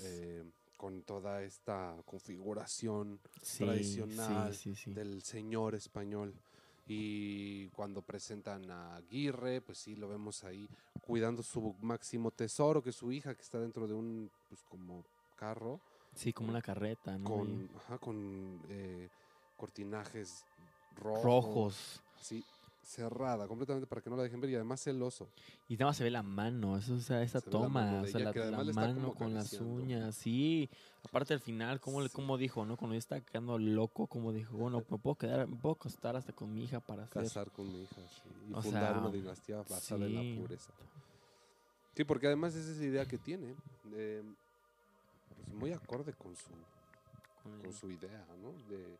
[0.00, 0.44] eh,
[0.80, 4.94] con toda esta configuración Sí, tradicional sí, sí, sí.
[4.94, 6.32] del señor español.
[6.86, 10.66] Y cuando presentan a Aguirre, pues sí, lo vemos ahí
[11.02, 15.04] cuidando su máximo tesoro, que es su hija, que está dentro de un, pues como
[15.36, 15.78] carro,
[16.14, 17.24] Sí, como una carreta, ¿no?
[17.24, 19.10] con, ajá, con eh,
[19.58, 20.44] cortinajes
[20.96, 22.02] rojos, Rojos.
[22.18, 22.42] así
[22.90, 25.28] cerrada completamente para que no la dejen ver y además celoso.
[25.68, 28.06] Y nada más se ve la mano, eso, o sea, esa Se la toma, o
[28.06, 30.68] sea, la, la mano con las uñas, sí.
[31.04, 32.08] Aparte al final, como, Sí.
[32.10, 32.76] como dijo, ¿no?
[32.76, 36.52] Cuando está quedando loco, como dijo, bueno, me puedo quedar, me puedo acostar hasta con
[36.52, 37.22] mi hija para hacer.
[37.22, 40.72] Casar con mi hija sí, y O fundar sea, una dinastía basada en la pureza.
[41.94, 43.54] Sí, porque además esa es esa idea que tiene,
[43.94, 44.22] eh,
[45.36, 46.50] pues muy acorde con su,
[47.62, 48.52] con su idea ¿no?
[48.68, 48.96] de,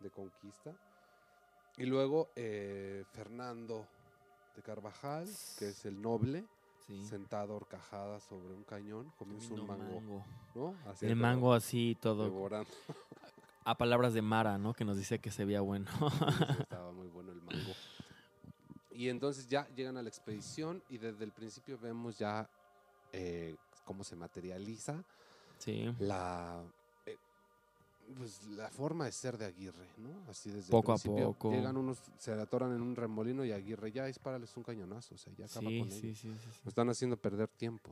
[0.00, 0.72] de conquista.
[1.78, 3.86] Y luego eh, Fernando
[4.56, 6.44] de Carvajal, que es el noble,
[6.86, 10.74] sí, sentado horcajada sobre un cañón, comiendo un mango, ¿no?
[10.86, 12.24] Así El todo mango así, todo.
[12.24, 12.70] devorando.
[13.64, 14.74] A palabras de Mara, ¿no?
[14.74, 15.86] Que nos dice que se veía bueno.
[16.58, 17.72] Estaba muy bueno el mango.
[18.90, 22.50] Y entonces ya llegan a la expedición y desde el principio vemos ya
[23.12, 25.02] eh, cómo se materializa
[25.58, 25.94] sí.
[26.00, 26.62] la
[28.16, 30.28] pues la forma de ser de Aguirre, ¿no?
[30.28, 31.50] Así desde Poco a el principio poco.
[31.50, 35.32] llegan unos, se atoran en un remolino y Aguirre ya dispárales un cañonazo, o sea,
[35.34, 36.18] ya acaba Sí, con sí, ellos.
[36.18, 36.58] sí, sí, sí.
[36.64, 37.90] Nos están haciendo perder tiempo.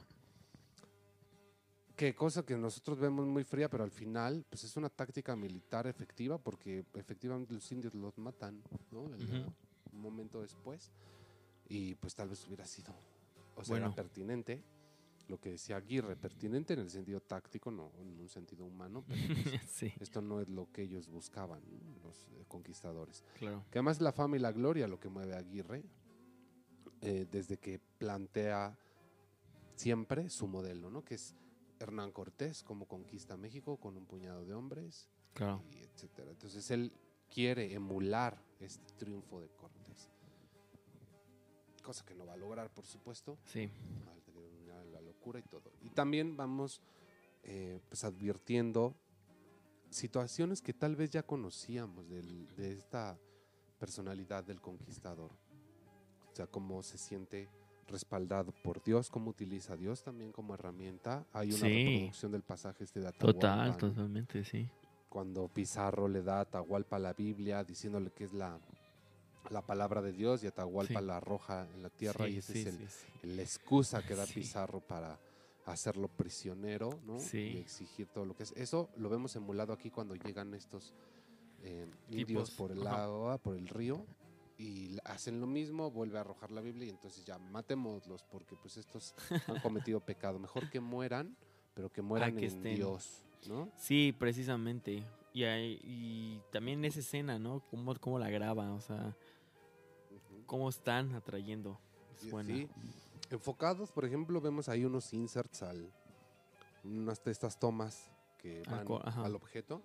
[1.97, 5.87] Qué cosa que nosotros vemos muy fría, pero al final, pues es una táctica militar
[5.87, 9.03] efectiva, porque efectivamente los indios los matan, ¿no?
[9.03, 10.91] Un momento después.
[11.69, 12.93] Y pues tal vez hubiera sido,
[13.55, 13.95] o sea, era Bueno.
[13.95, 14.63] pertinente,
[15.31, 19.21] lo que decía Aguirre, pertinente en el sentido táctico, no en un sentido humano, pero
[19.35, 22.05] pues, sí, esto no es lo que ellos buscaban, ¿no?
[22.09, 23.25] los eh, conquistadores.
[23.39, 23.65] claro.
[23.71, 25.85] Que además la fama y la gloria lo que mueve a Aguirre
[27.03, 28.77] eh, desde que plantea
[29.77, 31.03] siempre su modelo, ¿no?
[31.03, 31.35] Que es
[31.79, 35.63] Hernán Cortés como conquista México con un puñado de hombres, Claro.
[35.71, 36.31] y etcétera.
[36.31, 36.93] Entonces él
[37.33, 40.11] quiere emular este triunfo de Cortés.
[41.83, 43.71] Cosa que no va a lograr, por supuesto, Sí.
[44.13, 44.20] al
[45.21, 45.71] locura y todo.
[45.83, 46.81] Y también vamos
[47.43, 48.95] eh, pues advirtiendo
[49.91, 53.19] situaciones que tal vez ya conocíamos del- de esta
[53.79, 55.31] personalidad del conquistador.
[56.31, 57.49] O sea, cómo se siente
[57.89, 61.27] respaldado por Dios, cómo utiliza a Dios también como herramienta.
[61.33, 61.85] Hay una Sí.
[61.87, 64.69] reproducción del pasaje este de Atahualpa, Total, totalmente, sí.
[65.09, 68.61] cuando Pizarro le da a Atahualpa la Biblia diciéndole que es la,
[69.51, 71.07] la palabra de Dios y Atahualpa Sí.
[71.07, 74.27] la arroja en la tierra Sí, y ese sí, es el, la excusa que da.
[74.27, 75.19] Pizarro para
[75.67, 77.19] hacerlo prisionero, ¿no?
[77.19, 77.53] Sí.
[77.55, 78.53] Y exigir todo lo que es.
[78.57, 80.93] Eso lo vemos emulado aquí cuando llegan estos
[81.63, 84.05] eh, indios por el agua, por el río,
[84.59, 88.77] y hacen lo mismo, vuelve a arrojar la Biblia y entonces ya matémoslos porque pues
[88.77, 89.15] estos
[89.47, 90.39] han cometido pecado.
[90.39, 91.37] Mejor que mueran,
[91.75, 92.75] pero que mueran que en estén.
[92.77, 93.71] Dios, ¿no?
[93.77, 95.03] Sí, precisamente.
[95.33, 97.61] Y, hay- y también esa escena, ¿no?
[97.71, 99.17] Cómo, cómo la graba, o sea.
[100.51, 101.79] Cómo están atrayendo.
[102.17, 102.53] Es buena.
[102.53, 102.69] sí.
[103.31, 105.93] Enfocados, por ejemplo, vemos ahí unos inserts al
[106.83, 109.23] unas de estas tomas que van ajá.
[109.25, 109.81] al objeto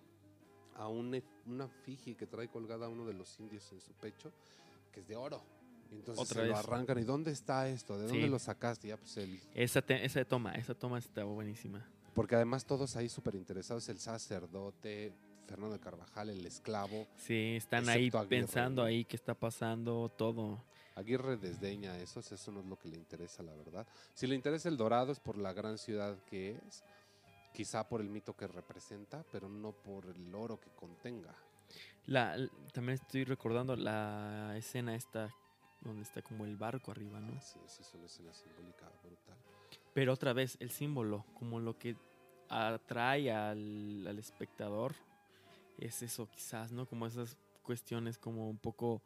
[0.75, 4.31] a un e- una fiji que trae colgada uno de los indios en su pecho
[4.91, 5.43] que es de oro.
[5.91, 7.95] Entonces Otra se lo arrancan y ¿dónde está esto?
[7.99, 8.27] ¿De dónde Sí.
[8.27, 8.87] lo sacaste?
[8.87, 11.85] Ya pues el Esa, te- esa toma, esa toma está buenísima.
[12.15, 15.13] porque además todos ahí súper interesados, el sacerdote,
[15.45, 20.63] Fernando Carvajal, el esclavo, Sí, están ahí Aguirre, pensando ahí qué está pasando, todo.
[20.95, 23.87] Aguirre desdeña eso, eso no es lo que le interesa, la verdad.
[24.13, 26.83] Si le interesa el dorado es por la gran ciudad que es,
[27.53, 31.35] quizá por el mito que representa, pero no por el oro que contenga.
[32.05, 32.37] La,
[32.71, 35.33] también estoy recordando la escena esta
[35.81, 37.39] donde está como el barco arriba, ¿no?
[37.41, 39.37] Sí, sí, es una escena simbólica brutal.
[39.93, 41.95] Pero otra vez, el símbolo, como lo que
[42.49, 44.95] atrae al, al espectador,
[45.77, 46.85] es eso quizás, ¿no?
[46.87, 49.01] Como esas cuestiones como un poco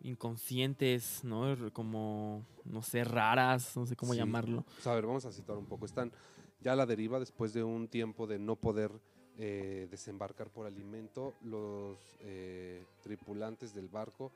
[0.00, 1.56] inconscientes, ¿no?
[1.72, 4.18] Como, no sé, raras, no sé cómo Sí.
[4.18, 4.64] llamarlo.
[4.84, 5.86] A ver, vamos a citar un poco.
[5.86, 6.12] Están
[6.60, 8.90] ya a la deriva después de un tiempo de no poder
[9.36, 11.34] eh, desembarcar por alimento.
[11.42, 14.30] Los eh, tripulantes del barco,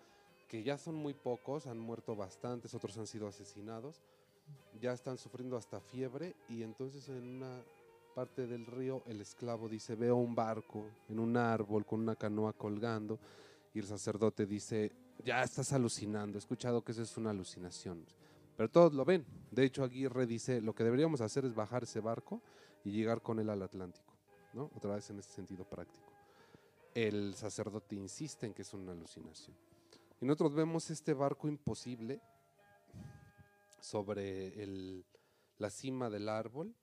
[0.49, 4.01] que ya son muy pocos, han muerto bastantes, otros han sido asesinados,
[4.81, 7.61] ya están sufriendo hasta fiebre y entonces en una
[8.15, 12.53] parte del río el esclavo dice, veo un barco en un árbol con una canoa
[12.53, 13.19] colgando
[13.75, 14.93] y el sacerdote dice,
[15.25, 18.05] ya estás alucinando, he escuchado que eso es una alucinación.
[18.57, 19.25] Pero todos lo ven.
[19.53, 22.43] De hecho, Aguirre dice, lo que deberíamos hacer es bajar ese barco
[22.85, 24.13] y llegar con él al Atlántico.
[24.53, 24.71] ¿no?
[24.75, 26.13] Otra vez en este sentido práctico.
[26.95, 29.57] El sacerdote insiste en que es una alucinación.
[30.21, 32.21] Y nosotros vemos este barco imposible
[33.81, 35.05] sobre el-
[35.59, 36.75] la cima del árbol.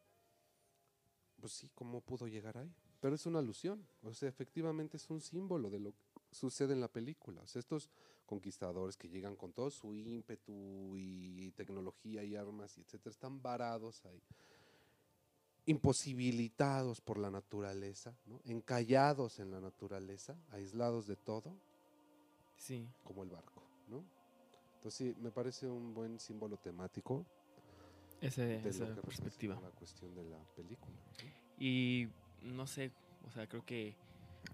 [1.46, 2.74] Pues sí, ¿cómo pudo llegar ahí?
[3.00, 3.88] Pero es una alusión.
[4.02, 6.00] O sea, efectivamente es un símbolo de lo que
[6.32, 7.40] sucede en la película.
[7.44, 7.92] O sea, estos
[8.26, 14.04] conquistadores que llegan con todo su ímpetu y tecnología y armas y etcétera, están varados
[14.08, 14.20] ahí,
[15.68, 18.42] imposibilitados por la naturaleza, ¿no?
[18.46, 21.56] encallados en la naturaleza, aislados de todo,
[22.58, 22.90] Sí.
[23.04, 23.62] como el barco.
[23.88, 24.04] ¿no?
[24.78, 27.24] Entonces sí, me parece un buen símbolo temático
[28.22, 29.60] Ese, de esa que perspectiva.
[29.62, 30.96] la cuestión de la película.
[31.60, 32.08] Y
[32.42, 32.92] no sé,
[33.26, 33.96] o sea, creo que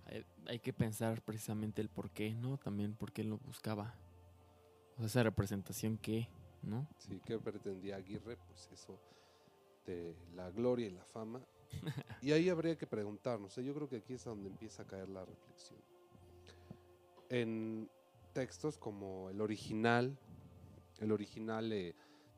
[0.06, 2.58] hay, hay que pensar precisamente el por qué, ¿no?
[2.58, 3.96] También por qué lo buscaba.
[4.96, 6.28] O sea, esa representación que,
[6.62, 6.88] ¿no?
[6.98, 8.38] Sí, ¿qué pretendía Aguirre?
[8.48, 9.00] Pues eso
[9.86, 11.42] de la gloria y la fama.
[12.22, 13.58] y ahí habría que preguntarnos.
[13.58, 13.64] ¿eh?
[13.64, 15.80] Yo creo que aquí es donde empieza a caer la reflexión.
[17.30, 17.90] En
[18.34, 20.18] textos como el original,
[21.00, 21.96] el original eh,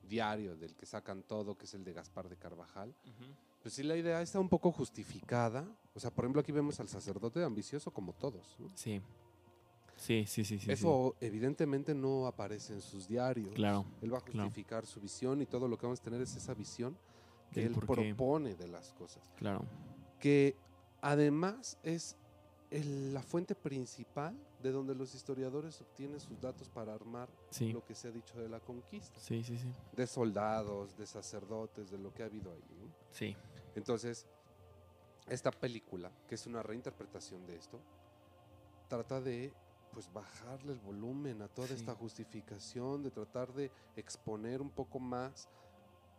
[0.08, 2.94] diario del que sacan todo, que es el de Gaspar de Carvajal,
[3.62, 5.66] pues sí la idea está un poco justificada.
[5.96, 8.56] O sea, por ejemplo, aquí vemos al sacerdote ambicioso como todos.
[8.60, 8.70] ¿no?
[8.76, 9.02] Sí.
[9.96, 10.72] Sí, sí, sí, sí.
[10.72, 13.54] Eso evidentemente no aparece en sus diarios.
[13.54, 13.86] Claro.
[14.02, 14.50] Él va a Claro.
[14.50, 16.98] justificar su visión y todo lo que vamos a tener es esa visión
[17.52, 19.24] que él propone de las cosas.
[19.38, 19.64] Claro.
[20.20, 20.56] Que
[21.02, 22.18] además es
[22.72, 27.72] el- la fuente principal de donde los historiadores obtienen sus datos para armar Sí.
[27.74, 29.20] lo que se ha dicho de la conquista.
[29.20, 29.72] Sí, sí, sí.
[29.92, 32.64] De soldados, de sacerdotes, de lo que ha habido ahí.
[32.80, 32.88] ¿no?
[33.12, 33.36] Sí.
[33.76, 34.26] Entonces,
[35.28, 37.80] esta película, que es una reinterpretación de esto,
[38.88, 39.54] trata de
[39.92, 41.76] pues bajarle el volumen a toda Sí.
[41.76, 45.50] esta justificación, de tratar de exponer un poco más,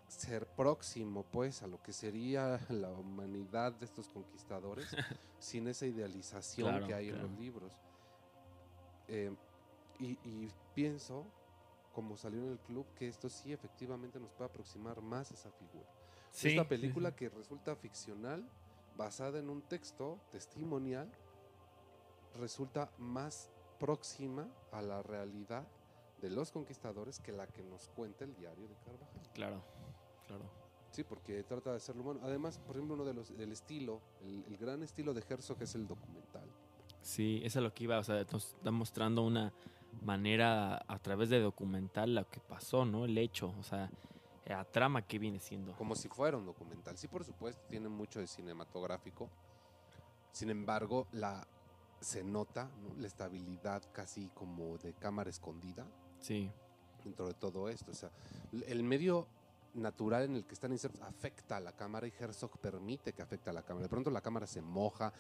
[0.07, 4.87] ser próximo pues a lo que sería la humanidad de estos conquistadores,
[5.41, 7.73] sin esa idealización Claro, que hay en los libros.
[9.09, 9.35] Eh,
[9.99, 11.25] y, y pienso,
[11.93, 15.51] como salió en el club, que esto sí efectivamente nos puede aproximar más a esa
[15.53, 15.89] figura.
[16.31, 17.17] Sí, Esta película sí.
[17.17, 18.49] que resulta ficcional,
[18.97, 21.11] basada en un texto testimonial,
[22.39, 25.67] resulta más próxima a la realidad
[26.21, 29.31] de los conquistadores que la que nos cuenta el diario de Carvajal.
[29.33, 29.63] Claro.
[30.27, 30.45] Claro.
[30.91, 32.21] Sí, porque trata de hacerlo humano.
[32.23, 35.75] Además, por ejemplo, uno de los del estilo, el, el gran estilo de Herzog es
[35.75, 36.44] el documental.
[37.05, 39.53] Sí, eso es lo que iba, o sea, nos está mostrando una
[40.03, 43.05] manera a través de documental lo que pasó, ¿no?
[43.05, 43.91] El hecho, o sea,
[44.47, 45.77] la trama que viene siendo.
[45.77, 46.97] como si fuera un documental.
[46.97, 49.29] Sí, por supuesto, tiene mucho de cinematográfico.
[50.33, 51.47] Sin embargo, la
[52.01, 52.95] se nota ¿no?
[53.01, 55.87] la estabilidad casi como de cámara escondida
[56.21, 56.51] Sí,
[57.03, 57.91] dentro de todo esto.
[57.91, 58.11] O sea,
[58.67, 59.29] el medio
[59.75, 63.51] natural en el que están insertos afecta a la cámara y Herzog permite que afecte
[63.51, 63.85] a la cámara.
[63.85, 65.13] De pronto la cámara se moja,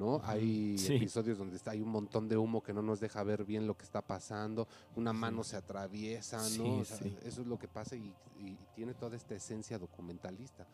[0.00, 0.20] ¿no?
[0.24, 0.94] Hay Sí.
[0.96, 3.76] episodios donde está, hay un montón de humo que no nos deja ver bien lo
[3.76, 6.42] que está pasando, una mano se atraviesa, ¿no?
[6.48, 7.16] Sí, O sea, sí.
[7.22, 10.66] Eso es lo que pasa y, y tiene toda esta esencia documentalista.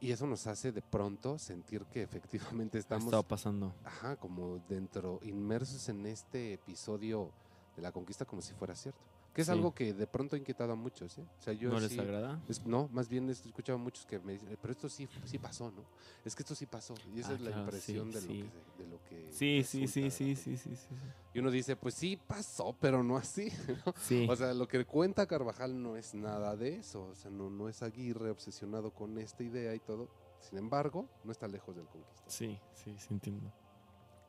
[0.00, 3.72] Y eso nos hace de pronto sentir que efectivamente estamos estado pasando.
[3.84, 7.30] ajá, como dentro, inmersos en este episodio
[7.76, 9.00] de la conquista como si fuera cierto.
[9.32, 9.52] Que es Sí.
[9.52, 11.22] algo que de pronto ha inquietado a muchos, ¿eh?
[11.38, 12.38] O sea, yo ¿No les agrada?
[12.48, 15.08] es- no, más bien he escuchado a muchos que me dicen, "Eh, pero esto sí,
[15.24, 15.86] sí pasó, ¿no?
[16.22, 16.94] Es que esto sí pasó.
[17.14, 19.32] Y esa Ah, es la claro, impresión sí, de, lo que, de lo que...
[19.32, 20.94] Sí, sí, resulta sí, sí, sí, sí, sí, sí.
[21.32, 23.48] Y uno dice, pues sí pasó, pero no así.
[24.30, 27.04] O sea, lo que cuenta Carvajal no es nada de eso.
[27.06, 30.10] O sea, no, no es Aguirre obsesionado con esta idea y todo.
[30.40, 32.30] Sin embargo, no está lejos del conquistador.
[32.30, 33.50] sí, sí, sí entiendo.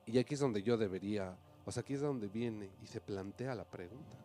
[0.06, 3.54] Y aquí es donde yo debería, o sea, aquí es donde viene y se plantea
[3.56, 4.18] la pregunta.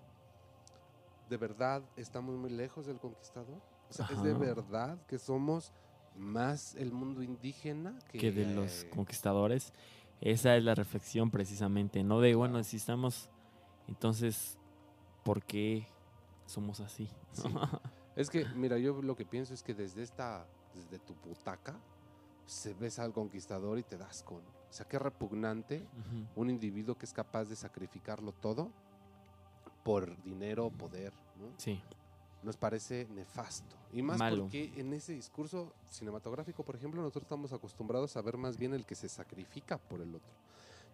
[1.29, 3.61] ¿De verdad estamos muy lejos del conquistador?
[3.91, 5.73] O sea, ¿es de verdad que somos
[6.19, 9.73] más el mundo indígena que, que de los conquistadores.
[10.21, 12.21] Esa es la reflexión precisamente, ¿no?
[12.21, 13.31] De, bueno, si estamos,
[13.87, 14.59] entonces,
[15.23, 15.87] ¿por qué
[16.47, 17.09] somos así?
[17.33, 17.49] Sí.
[18.17, 21.79] Es que, mira, yo lo que pienso es que desde esta, desde tu butaca,
[22.47, 24.39] se ves al conquistador y te das con.
[24.39, 25.87] O sea, qué repugnante
[26.35, 28.73] un individuo que es capaz de sacrificarlo todo
[29.89, 31.47] por dinero, poder, ¿no?
[31.57, 31.81] Sí,
[32.43, 33.75] Nos parece nefasto.
[33.91, 34.43] Y más Malo.
[34.43, 38.85] porque en ese discurso cinematográfico, por ejemplo, nosotros estamos acostumbrados a ver más bien el
[38.85, 40.31] que se sacrifica por el otro.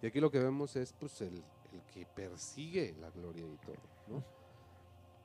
[0.00, 3.74] Y aquí lo que vemos es pues el, el que persigue la gloria y todo,
[4.06, 4.22] ¿no?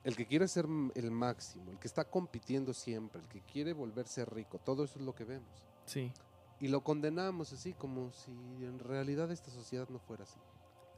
[0.02, 4.24] El que quiere ser el máximo, el que está compitiendo siempre, el que quiere volverse
[4.24, 5.62] rico, todo eso es lo que vemos.
[5.86, 6.12] sí,
[6.58, 8.32] Y lo condenamos así como si
[8.64, 10.40] en realidad esta sociedad no fuera así.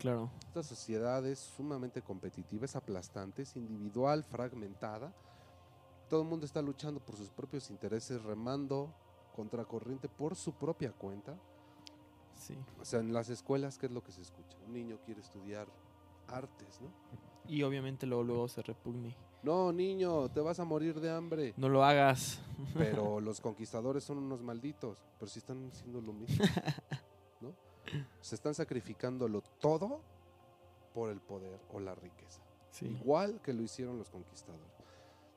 [0.03, 0.31] Claro.
[0.49, 5.15] Esta sociedad es sumamente competitiva, es aplastante, es individual, fragmentada.
[6.09, 8.93] Todo el mundo está luchando por sus propios intereses, remando
[9.35, 11.38] contracorriente por su propia cuenta.
[12.35, 12.59] Sí.
[12.81, 14.59] O sea, en las escuelas, ¿qué es lo que se escucha?
[14.67, 15.69] Un niño quiere estudiar
[16.27, 16.88] artes, ¿no?
[17.49, 19.17] Y obviamente luego, luego se repugne.
[19.43, 21.55] No, niño, te vas a morir de hambre.
[21.57, 22.41] No lo hagas.
[22.75, 26.45] Pero los conquistadores son unos malditos, pero sí están haciendo lo mismo.
[28.20, 30.00] Se están sacrificándolo todo
[30.94, 32.40] por el poder o la riqueza.
[32.70, 32.87] Sí.
[32.87, 34.66] igual que lo hicieron los conquistadores.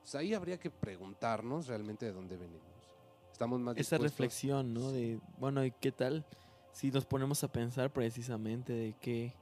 [0.04, 2.62] Sea, ahí habría que preguntarnos realmente de dónde venimos.
[3.30, 4.90] Estamos más Esa dispuestos- reflexión, ¿no?
[4.92, 6.24] De, bueno, ¿y qué tal
[6.72, 9.34] si nos ponemos a pensar precisamente de qué,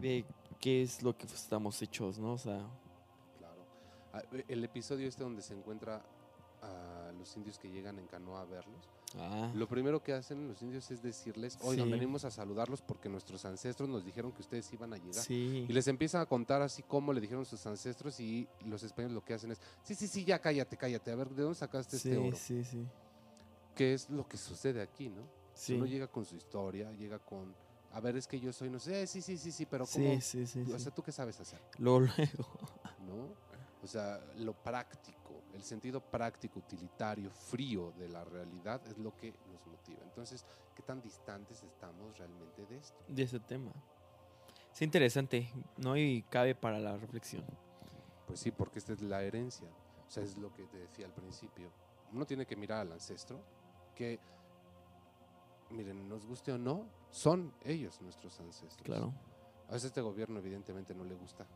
[0.00, 0.24] de
[0.60, 2.32] qué es lo que estamos hechos, ¿no?
[2.34, 2.66] O sea,
[3.38, 3.66] Claro.
[4.14, 6.02] Ah, El episodio este donde se encuentra
[6.62, 8.88] a los indios que llegan en canoa a verlos.
[9.16, 11.90] ah, Lo primero que hacen los indios es decirles, oigan, Sí.
[11.92, 15.22] venimos a saludarlos porque nuestros ancestros nos dijeron que ustedes iban a llegar.
[15.24, 15.66] sí.
[15.68, 19.24] Y les empiezan a contar así cómo le dijeron sus ancestros y los españoles lo
[19.24, 22.08] que hacen es, sí, sí, sí, ya cállate, cállate, a ver, ¿de dónde sacaste Sí,
[22.08, 22.36] este oro?
[22.36, 22.86] sí, sí.
[23.74, 25.26] ¿Qué es lo que sucede aquí, no?
[25.54, 25.74] Sí.
[25.74, 27.54] Uno llega con su historia, llega con,
[27.92, 29.92] a ver, es que yo soy, no sé, "Eh, sí, sí, sí, sí, pero Sí,
[30.02, 30.20] ¿cómo?
[30.20, 30.84] sí, sí, O sí.
[30.84, 31.60] sea, ¿tú qué sabes hacer?
[31.78, 32.48] Luego, luego.
[33.06, 33.34] ¿No?
[33.82, 35.21] O sea, lo práctico,
[35.54, 40.00] el sentido práctico, utilitario, frío de la realidad es lo que nos motiva.
[40.02, 42.98] Entonces, ¿qué tan distantes estamos realmente de esto?
[43.08, 43.72] de ese tema.
[44.72, 45.96] Es interesante, ¿no?
[45.96, 47.44] Y cabe para la reflexión.
[48.26, 49.68] Pues sí, porque esta es la herencia.
[50.06, 51.70] O sea, es lo que te decía al principio.
[52.12, 53.40] Uno tiene que mirar al ancestro,
[53.94, 54.18] que,
[55.70, 58.82] miren, nos guste o no, son ellos nuestros ancestros.
[58.82, 59.12] Claro.
[59.68, 61.46] A veces este gobierno evidentemente no le gusta,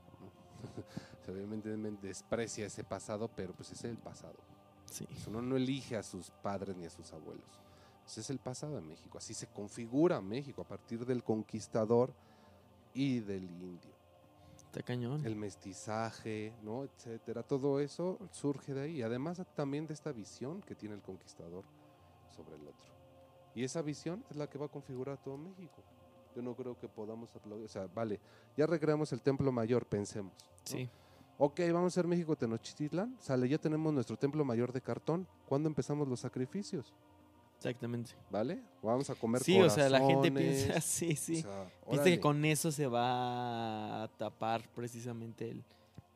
[1.29, 4.37] obviamente desprecia ese pasado, pero pues es el pasado.
[4.90, 5.07] Sí.
[5.07, 7.61] Pues uno no elige a sus padres ni a sus abuelos.
[8.07, 9.18] Ese es el pasado de México.
[9.18, 12.12] Así se configura México a partir del conquistador
[12.94, 13.96] y del indio.
[14.55, 15.24] Está cañón.
[15.26, 16.85] El mestizaje, ¿no?
[16.85, 17.42] etcétera.
[17.42, 19.02] Todo eso surge de ahí.
[19.02, 21.64] Además también de esta visión que tiene el conquistador
[22.31, 22.87] sobre el otro.
[23.55, 25.83] Y esa visión es la que va a configurar todo México.
[26.37, 27.64] Yo no creo que podamos aplaudir.
[27.64, 28.20] O sea, vale,
[28.59, 30.35] ya recreamos el templo mayor, pensemos.
[30.38, 30.49] ¿no?
[30.64, 30.88] Sí.
[31.38, 33.16] Ok, vamos a ser México Tenochtitlán.
[33.18, 35.27] Sale, ya tenemos nuestro templo mayor de cartón.
[35.49, 36.92] ¿Cuándo empezamos los sacrificios?
[37.57, 38.12] Exactamente.
[38.31, 38.62] ¿Vale?
[38.83, 41.38] Vamos a comer Sí, o sea, la gente piensa, sí, sí.
[41.38, 45.64] o sea, Piensa que con eso se va a tapar precisamente el-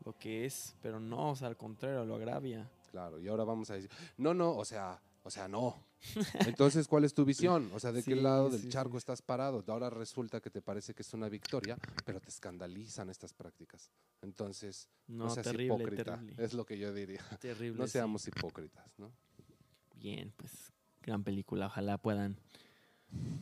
[0.04, 2.70] lo que es, pero no, o sea, al contrario, lo agravia.
[2.90, 5.76] Claro, y ahora vamos a decir, no, no, o sea, o sea, no.
[6.46, 7.70] Entonces, ¿cuál es tu visión?
[7.74, 8.98] O sea, ¿de qué Sí, lado del charco sí.
[8.98, 9.62] estás parado?
[9.68, 13.90] Ahora resulta que te parece que es una victoria, pero te escandalizan estas prácticas.
[14.22, 16.44] Entonces, no, No, seas terrible, hipócrita, terrible.
[16.44, 17.20] es lo que yo diría.
[17.40, 17.78] Terrible.
[17.78, 19.10] No seamos hipócritas, ¿no?
[19.96, 21.66] Bien, pues gran película.
[21.66, 22.36] Ojalá puedan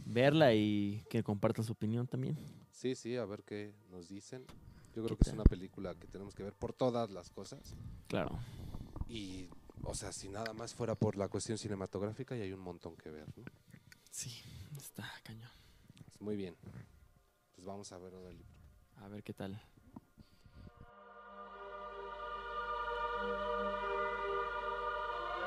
[0.06, 2.36] verla y que compartan su opinión también.
[2.72, 4.44] Sí, sí, a ver qué nos dicen.
[4.94, 7.60] Yo creo ¿Qué que es una película que tenemos que ver por todas las cosas.
[8.08, 8.38] Claro.
[9.08, 9.48] Y,
[9.82, 13.10] o sea, si nada más fuera por la cuestión cinematográfica, y hay un montón que
[13.10, 13.44] ver, ¿no?
[14.10, 14.42] Sí,
[14.76, 15.50] está cañón.
[16.04, 16.56] Pues muy bien.
[17.54, 18.52] Pues vamos a ver ahora el libro.
[18.96, 19.60] A ver qué tal.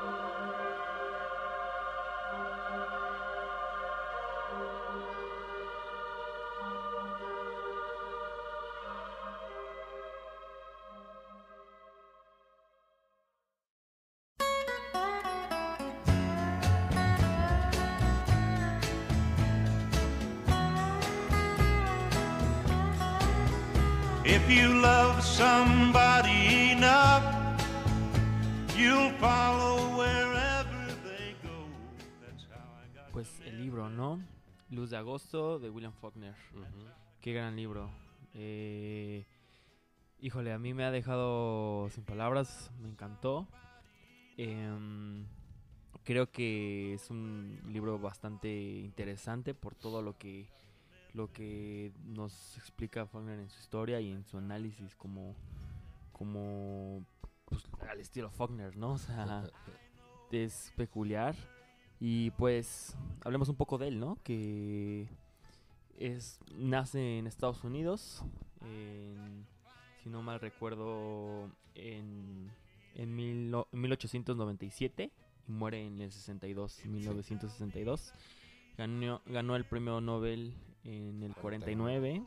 [0.02, 0.61] You
[24.82, 27.24] love somebody enough,
[28.76, 31.66] you'll follow wherever they go.
[32.22, 34.20] That's how I got Pues el libro, ¿no?
[34.70, 36.36] Luz de agosto de William Faulkner.
[37.22, 37.90] Qué gran libro.
[38.34, 39.26] Eh,
[40.24, 43.48] Híjole, a mí me ha dejado sin palabras, me encantó.
[44.38, 45.26] Em,
[46.04, 50.48] creo que es un libro bastante interesante por todo lo que
[51.14, 55.36] lo que nos explica Faulkner en su historia y en su análisis como
[56.14, 57.04] como
[57.46, 58.94] pues, al estilo Faulkner, ¿no?
[58.98, 58.98] O
[60.32, 61.36] es peculiar
[62.00, 62.96] y pues
[63.26, 64.18] hablemos un poco de él, ¿no?
[64.24, 65.10] Que
[66.00, 68.24] es nace en Estados Unidos,
[68.62, 69.46] en-
[70.02, 72.50] si no mal recuerdo, en,
[72.96, 75.12] en 1897
[75.48, 78.14] y muere en el 62, 1962.
[78.78, 80.54] Ganó, ganó el premio Nobel
[80.84, 82.24] en el 49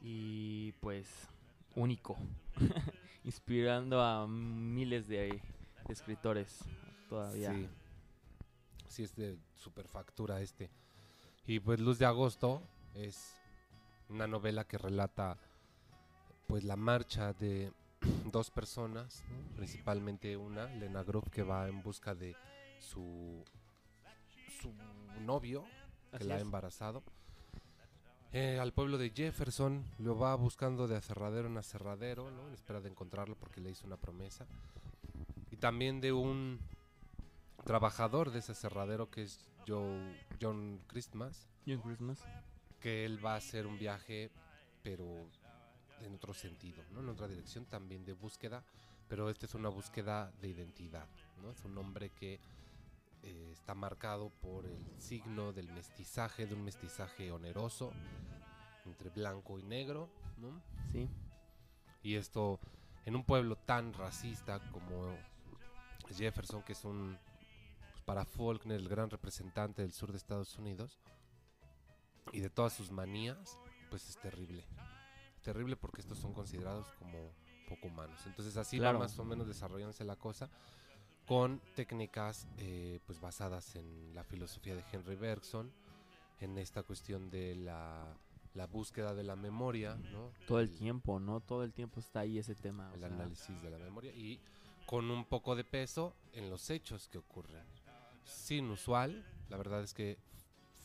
[0.00, 1.08] y pues
[1.74, 2.16] único,
[3.24, 5.40] inspirando a miles de,
[5.86, 6.64] de escritores
[7.08, 7.52] todavía.
[7.52, 7.68] Sí.
[8.88, 10.70] Sí, es de superfactura este.
[11.46, 12.62] Y pues Luz de Agosto
[12.94, 13.38] es
[14.08, 15.38] una novela que relata
[16.46, 17.72] pues la marcha de
[18.30, 19.56] dos personas, ¿no?
[19.56, 22.36] principalmente una, Lena Groove, que va en busca de
[22.78, 23.42] su,
[24.60, 24.74] su
[25.20, 25.64] novio,
[26.10, 27.02] que Así la ha es.
[28.34, 32.48] Eh, al pueblo de Jefferson lo va buscando de aserradero en aserradero, ¿no?
[32.48, 34.46] en espera de encontrarlo porque le hizo una promesa.
[35.50, 36.58] Y también de un
[37.64, 42.24] trabajador de ese aserradero que es Joe, John Christmas, John Christmas.
[42.80, 44.30] que él va a hacer un viaje,
[44.82, 45.04] pero
[46.00, 47.00] en otro sentido, ¿no?
[47.00, 48.64] en otra dirección también de búsqueda,
[49.08, 51.06] pero esta es una búsqueda de identidad.
[51.42, 51.50] ¿no?
[51.50, 52.40] Es un hombre que
[53.22, 57.92] eh, está marcado por el signo del mestizaje, de un mestizaje oneroso
[58.84, 60.08] entre blanco y negro,
[60.38, 60.60] ¿no?
[60.90, 61.08] Sí,
[62.02, 62.58] Y esto
[63.04, 65.16] en un pueblo tan racista como
[66.16, 67.16] Jefferson, que es un,
[67.92, 70.98] pues, para Faulkner, el gran representante del sur de Estados Unidos,
[72.32, 73.58] y de todas sus manías,
[73.90, 74.64] pues es terrible.
[75.42, 77.32] Terrible porque estos son considerados como
[77.68, 78.20] poco humanos.
[78.26, 78.98] Entonces así Claro.
[78.98, 80.48] va más o menos desarrollándose la cosa
[81.26, 85.72] con técnicas eh, pues basadas en la filosofía de Henry Bergson,
[86.40, 88.16] en esta cuestión de la,
[88.54, 90.32] la búsqueda de la memoria, ¿no?
[90.46, 91.40] todo el tiempo, ¿no?
[91.40, 92.90] Todo el tiempo está ahí ese tema.
[92.90, 94.40] o el sea, análisis de la memoria y
[94.86, 97.64] con un poco de peso en los hechos que ocurren.
[98.24, 100.18] Sin usual, la verdad es que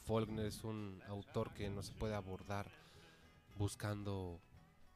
[0.06, 2.68] Faulkner es un autor que no se puede abordar
[3.58, 4.40] buscando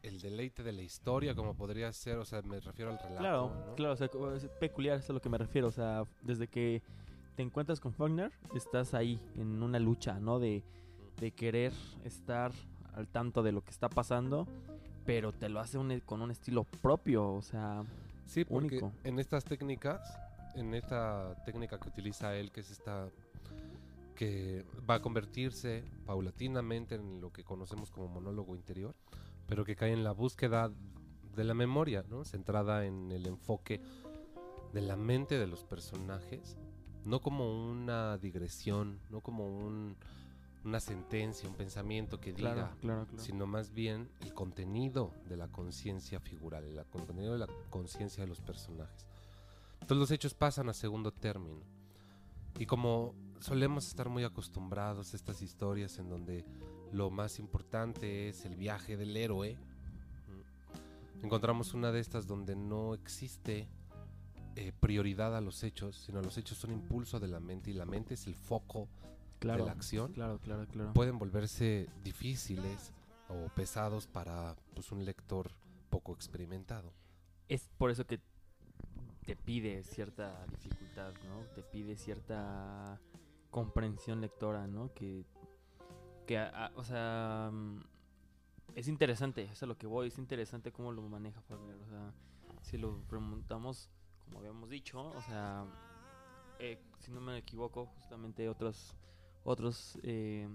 [0.03, 3.19] el deleite de la historia como podría ser, o sea, me refiero al relato.
[3.19, 3.75] Claro, ¿no?
[3.75, 5.67] claro, o sea, es peculiar, es a lo que me refiero.
[5.67, 6.81] O sea, desde que
[7.35, 10.39] te encuentras con Faulkner, estás ahí en una lucha, ¿no?
[10.39, 10.63] De,
[11.19, 11.71] de querer
[12.03, 12.51] estar
[12.93, 14.47] al tanto de lo que está pasando,
[15.05, 17.83] pero te lo hace un- con un estilo propio, o sea,
[18.25, 18.91] Sí, porque único.
[19.03, 20.01] en estas técnicas,
[20.55, 23.09] en esta técnica que utiliza él, que es esta
[24.15, 28.93] que va a convertirse paulatinamente en lo que conocemos como monólogo interior,
[29.51, 30.71] pero que cae en la búsqueda
[31.35, 32.23] de la memoria, ¿no?
[32.23, 33.81] Centrada en el enfoque
[34.71, 36.55] de la mente de los personajes,
[37.03, 39.97] no como una digresión, no como un-
[40.63, 43.21] una sentencia, un pensamiento que diga, claro, claro, claro.
[43.21, 48.29] sino más bien el contenido de la conciencia figural, el contenido de la conciencia de
[48.29, 49.05] los personajes.
[49.81, 51.59] Entonces los hechos pasan a segundo término.
[52.57, 56.45] Y como solemos estar muy acostumbrados a estas historias en donde
[56.91, 59.57] lo más importante es el viaje del héroe,
[61.23, 63.67] encontramos una de estas donde no existe
[64.55, 67.85] eh, prioridad a los hechos, sino los hechos son impulso de la mente y la
[67.85, 68.89] mente es el foco
[69.39, 70.93] claro, de la acción Claro, claro, claro.
[70.93, 72.91] pueden volverse difíciles
[73.29, 75.51] o pesados para pues, un lector
[75.89, 76.93] poco experimentado.
[77.47, 78.19] Es por eso que
[79.25, 81.43] te pide cierta dificultad, ¿no?
[81.55, 82.99] Te pide cierta
[83.49, 84.93] comprensión lectora, ¿no?
[84.93, 85.25] Que,
[86.31, 87.81] que a- o sea, mm,
[88.75, 92.13] es interesante, es a lo que voy, es interesante cómo lo maneja Faulkner, o sea,
[92.61, 93.89] si lo remontamos,
[94.23, 95.65] como habíamos dicho, o sea,
[96.59, 98.95] eh, si no me equivoco, justamente otros
[99.43, 100.47] otros eh,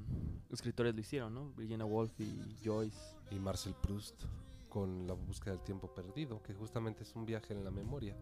[0.50, 1.50] escritores lo hicieron, ¿no?
[1.56, 3.16] Virginia Woolf y Joyce.
[3.32, 4.24] Y Marcel Proust
[4.70, 8.16] con La búsqueda del tiempo perdido, que justamente es un viaje en la memoria,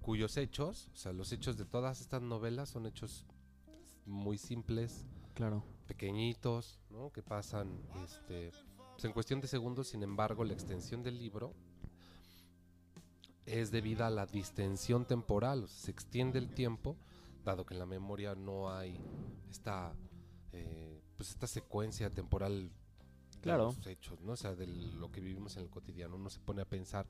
[0.00, 3.26] cuyos hechos, o sea, los hechos de todas estas novelas son hechos
[4.06, 5.04] muy simples,
[5.34, 5.64] Claro.
[5.82, 7.10] Pequeñitos, ¿no?
[7.10, 8.50] que pasan este,
[8.92, 11.54] pues, en cuestión de segundos, sin embargo, la extensión del libro
[13.46, 16.96] es debida a la distensión temporal, o sea, se extiende el tiempo,
[17.44, 18.96] dado que en la memoria no hay
[19.50, 19.92] esta,
[20.52, 23.64] eh, pues esta secuencia temporal de Claro.
[23.76, 24.32] los hechos, ¿no?
[24.32, 26.14] O sea, de lo que vivimos en el cotidiano.
[26.14, 27.06] Uno se pone a pensar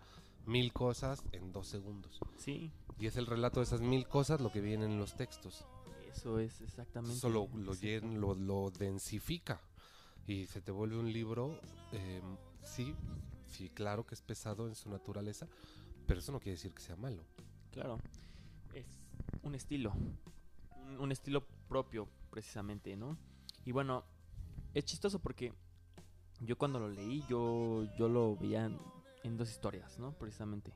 [0.47, 2.19] mil cosas en dos segundos.
[2.39, 5.67] Sí, Y es el relato de esas mil cosas lo que viene en los textos.
[6.13, 7.17] Eso es exactamente.
[7.17, 9.61] Eso lo, llen- lo, lo densifica
[10.27, 11.59] y se te vuelve un libro,
[11.93, 12.23] eh,
[12.63, 12.95] sí,
[13.47, 15.49] sí, claro que es pesado en su naturaleza,
[16.07, 17.25] pero eso no quiere decir que sea malo.
[17.73, 17.99] Claro.
[18.75, 18.87] Es
[19.43, 19.93] un estilo.
[20.77, 23.17] Un, un estilo propio, precisamente, ¿no?
[23.65, 24.05] Y bueno,
[24.75, 25.53] es chistoso porque
[26.41, 28.79] yo cuando lo leí, yo, yo lo veía en,
[29.23, 30.13] en dos historias, ¿no?
[30.13, 30.73] Precisamente.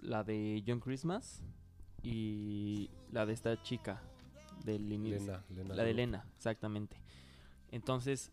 [0.00, 1.42] La de John Christmas
[2.02, 4.02] y la de esta chica
[4.64, 5.20] del inicio.
[5.20, 5.90] Lena, Lena La de.
[5.90, 6.96] Elena, exactamente.
[7.70, 8.32] Entonces,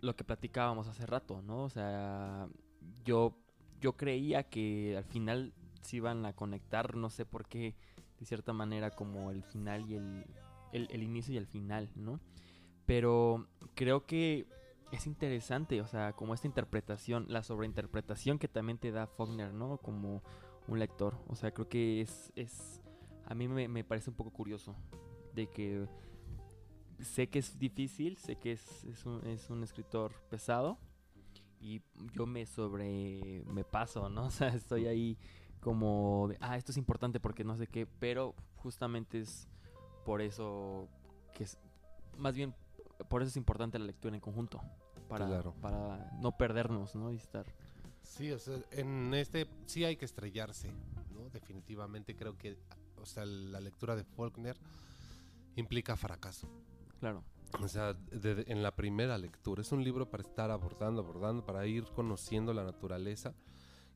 [0.00, 1.64] lo que platicábamos hace rato, ¿no?
[1.64, 2.48] O sea,
[3.04, 3.36] yo,
[3.80, 5.52] yo creía que al final
[5.82, 7.74] se iban a conectar, no sé por qué,
[8.18, 10.26] de cierta manera, como el final y el,
[10.72, 12.20] el, el inicio y el final, ¿no?
[12.86, 14.46] Pero creo que
[14.92, 19.78] es interesante, o sea, como esta interpretación, la sobreinterpretación que también te da Faulkner, ¿no?
[19.78, 20.22] Como
[20.68, 21.16] un lector.
[21.28, 22.80] O sea, creo que es, es
[23.26, 24.76] a mí me, me parece un poco curioso
[25.34, 25.86] de que
[27.00, 30.78] sé que es difícil, sé que es, es, un, es un escritor pesado
[31.60, 31.82] y
[32.12, 34.26] yo me sobre, me paso, ¿no?
[34.26, 35.18] O sea, estoy ahí
[35.60, 39.48] como, de, ah, esto es importante porque no sé qué, pero justamente es
[40.04, 40.88] por eso
[41.32, 41.58] que es,
[42.18, 42.54] más bien,
[43.08, 44.60] por eso es importante la lectura en conjunto,
[45.08, 45.54] para, Claro.
[45.60, 47.10] para no perdernos, ¿no?
[47.12, 47.46] Y estar,
[48.02, 50.70] Sí, o sea, en este sí hay que estrellarse,
[51.14, 51.30] ¿no?
[51.30, 52.58] Definitivamente creo que,
[53.00, 54.56] o sea, la lectura de Faulkner
[55.56, 56.48] implica fracaso.
[57.00, 57.22] claro,
[57.62, 59.62] O sea, de- de- en la primera lectura.
[59.62, 63.32] Es un libro para estar abordando, abordando, para ir conociendo la naturaleza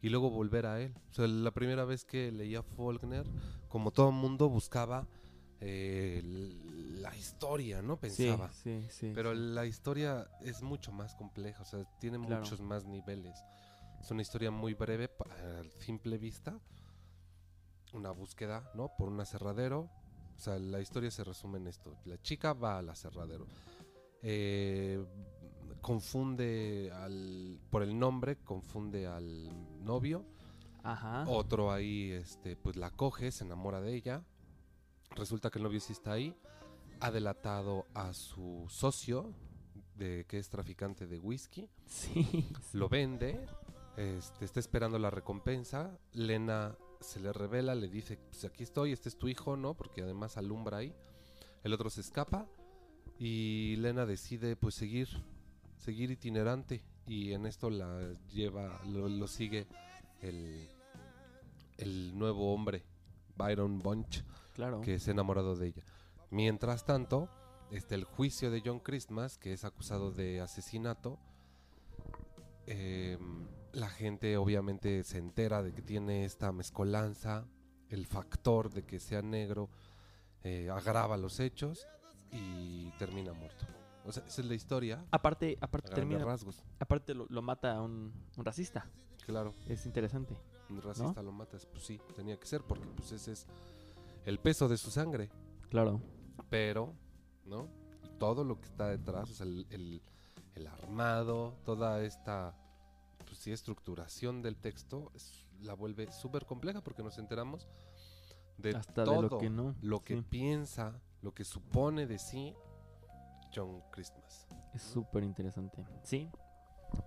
[0.01, 0.95] y luego volver a él.
[1.11, 3.27] O sea, la primera vez que leía Faulkner,
[3.69, 5.09] como todo mundo buscaba
[5.61, 6.21] eh,
[7.01, 7.97] la historia, ¿no?
[7.99, 8.53] Pensaba.
[8.53, 9.13] sí, sí, sí.
[9.13, 9.41] Pero sí.
[9.41, 12.43] la historia es mucho más compleja, o sea, tiene Claro.
[12.43, 13.37] muchos más niveles.
[14.01, 16.57] Es una historia muy breve a simple vista.
[17.93, 18.93] Una búsqueda, ¿no?
[18.97, 19.89] Por un aserradero.
[20.39, 21.97] O sea, la historia se resume en esto.
[22.05, 23.47] La chica va al aserradero.
[24.23, 25.05] Eh,
[25.81, 27.59] confunde al...
[27.71, 30.25] Por el nombre, confunde al novio.
[30.85, 31.25] Ajá.
[31.27, 34.25] Otro ahí, este, pues la coge, se enamora de ella.
[35.17, 36.37] Resulta que el novio sí está ahí.
[37.01, 39.35] Ha delatado a su socio,
[39.97, 41.69] de, que es traficante de whisky.
[41.87, 42.79] Sí, sí.
[42.79, 43.45] Lo vende.
[43.97, 45.99] Este, está esperando la recompensa.
[46.13, 49.75] Lena se le revela, le dice, pues aquí estoy, este es tu hijo, ¿no?
[49.75, 50.95] Porque además alumbra ahí.
[51.63, 52.47] El otro se escapa.
[53.19, 55.09] Y Lena decide, pues, seguir,
[55.77, 56.83] seguir itinerante.
[57.07, 59.67] Y en esto la lleva, lo, lo sigue
[60.21, 60.69] el,
[61.79, 62.85] el nuevo hombre,
[63.37, 64.23] Byron Bunch,
[64.55, 64.81] claro.
[64.81, 65.83] que se ha enamorado de ella.
[66.31, 67.29] Mientras tanto,
[67.71, 71.19] este, el juicio de John Christmas, que es acusado de asesinato,
[72.67, 77.47] em, la gente obviamente se entera de que tiene esta mezcolanza,
[77.91, 79.69] el factor de que sea negro
[80.43, 81.87] eh, agrava los hechos
[82.33, 83.67] y termina muerto.
[84.05, 85.05] O sea, esa es la historia.
[85.11, 86.63] Aparte, aparte termina, rasgos.
[86.79, 88.87] aparte lo, lo mata un, un racista.
[89.27, 90.35] Claro, Es interesante.
[90.71, 91.67] un racista lo matas.
[91.67, 93.47] Pues sí, tenía que ser porque pues ese es
[94.25, 95.31] el peso de su sangre.
[95.69, 96.01] Claro.
[96.49, 96.95] pero,
[97.45, 97.69] ¿no?
[98.19, 100.03] Todo lo que está detrás, o sea, el, el-
[100.55, 102.53] el armado, toda esta,
[103.29, 107.69] pues sí, estructuración del texto, es- la vuelve súper compleja porque nos enteramos
[108.57, 109.75] de Hasta de todo lo que no.
[109.83, 110.23] lo que sí.
[110.29, 112.55] piensa, lo que supone de sí
[113.55, 114.47] John Christmas.
[114.75, 115.85] Es súper interesante.
[116.03, 116.29] Sí.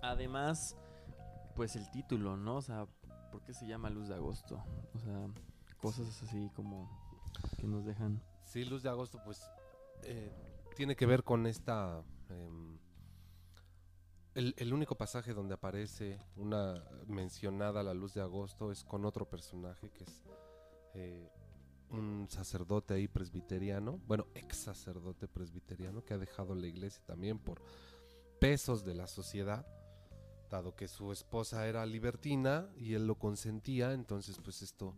[0.02, 0.76] Además,
[1.54, 2.56] pues el título, ¿no?
[2.56, 2.86] O sea,
[3.30, 4.62] ¿por qué se llama Luz de Agosto?
[4.94, 5.26] O sea,
[5.78, 6.88] cosas así como
[7.58, 8.22] que nos dejan.
[8.44, 9.40] Sí, Luz de Agosto, pues
[10.04, 10.32] eh,
[10.76, 12.02] tiene que ver con esta...
[12.28, 12.78] em,
[14.34, 19.28] el, el único pasaje donde aparece una mencionada la luz de agosto es con otro
[19.28, 20.22] personaje que es
[20.94, 21.30] eh,
[21.90, 27.60] un sacerdote ahí presbiteriano, bueno, ex sacerdote presbiteriano que ha dejado la iglesia también por
[28.40, 29.66] pesos de la sociedad,
[30.50, 34.94] dado que su esposa era libertina y él lo consentía, entonces pues esto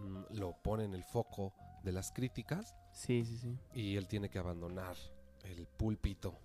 [0.00, 3.58] mm, lo pone en el foco de las críticas Sí, sí, sí.
[3.74, 4.96] y él tiene que abandonar
[5.44, 6.38] el púlpito,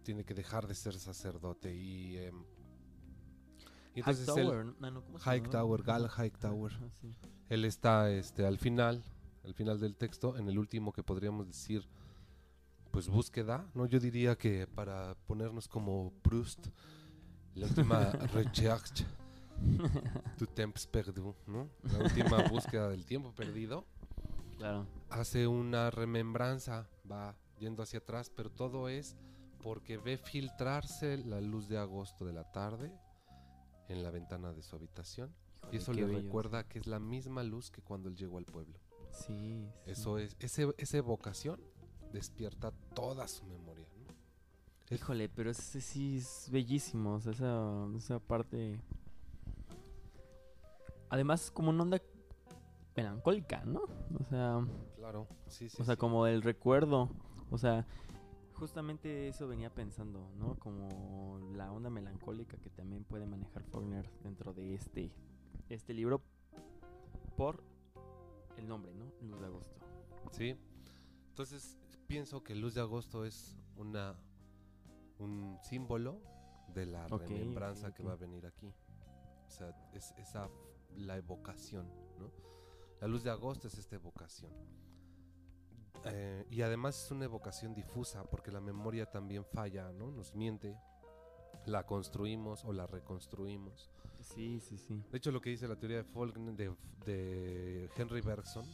[0.00, 2.44] tiene que dejar de ser sacerdote y, em,
[3.94, 4.90] y entonces él, Hightower, ¿no?
[4.90, 5.98] no, ¿cómo se Hightower, llama?
[5.98, 6.72] Gal Hightower.
[7.00, 7.12] sí.
[7.48, 9.02] él está este, al final,
[9.44, 11.88] al final del texto, en el último que podríamos decir,
[12.90, 13.86] pues búsqueda, ¿no?
[13.86, 16.68] Yo diría que para ponernos como Proust,
[17.54, 19.06] la última recherche
[20.38, 21.68] du temps perdu, ¿no?
[21.92, 23.84] La última búsqueda del tiempo perdido
[24.56, 24.86] Claro.
[25.08, 29.16] hace una remembranza, va yendo hacia atrás, pero todo es
[29.62, 32.92] porque ve filtrarse la luz de agosto de la tarde
[33.88, 35.34] en la ventana de su habitación
[35.72, 36.18] y eso le bello.
[36.18, 38.78] recuerda que es la misma luz que cuando él llegó al pueblo.
[39.12, 39.26] Sí.
[39.34, 39.68] sí.
[39.86, 41.60] Eso es, ese, esa evocación
[42.12, 43.86] despierta toda su memoria.
[43.98, 44.94] ¿no?
[44.94, 48.80] Híjole, pero ese sí es bellísimo, o sea, esa, esa parte...
[51.08, 52.00] Además es como una onda
[52.96, 53.82] melancólica, ¿no?
[54.18, 54.64] O sea,
[54.96, 55.76] Claro, sí, sí.
[55.80, 55.98] o sea, sí.
[55.98, 57.10] como el recuerdo,
[57.50, 57.86] o sea,
[58.60, 60.54] justamente eso venía pensando, ¿no?
[60.58, 65.10] Como la onda melancólica que también puede manejar Faulkner dentro de este,
[65.70, 66.22] este libro
[67.38, 67.64] por
[68.58, 69.06] el nombre, ¿no?
[69.22, 69.80] Luz de agosto.
[70.32, 70.54] Sí.
[71.30, 74.14] Entonces, pienso que Luz de Agosto es una
[75.18, 76.20] un símbolo
[76.74, 78.74] de la remembranza que va a venir aquí.
[79.46, 80.50] O sea, es esa
[80.96, 81.86] la evocación,
[82.18, 82.30] ¿no?
[83.00, 84.52] La Luz de Agosto es esta evocación.
[86.04, 90.10] Eh, y además es una evocación difusa porque la memoria también falla, ¿no?
[90.10, 90.76] Nos miente.
[91.66, 93.90] La construimos o la reconstruimos.
[94.20, 95.02] Sí, sí, sí.
[95.10, 96.74] De hecho, lo que dice la teoría de Faulkner, de,
[97.04, 98.64] de Henry Bergson,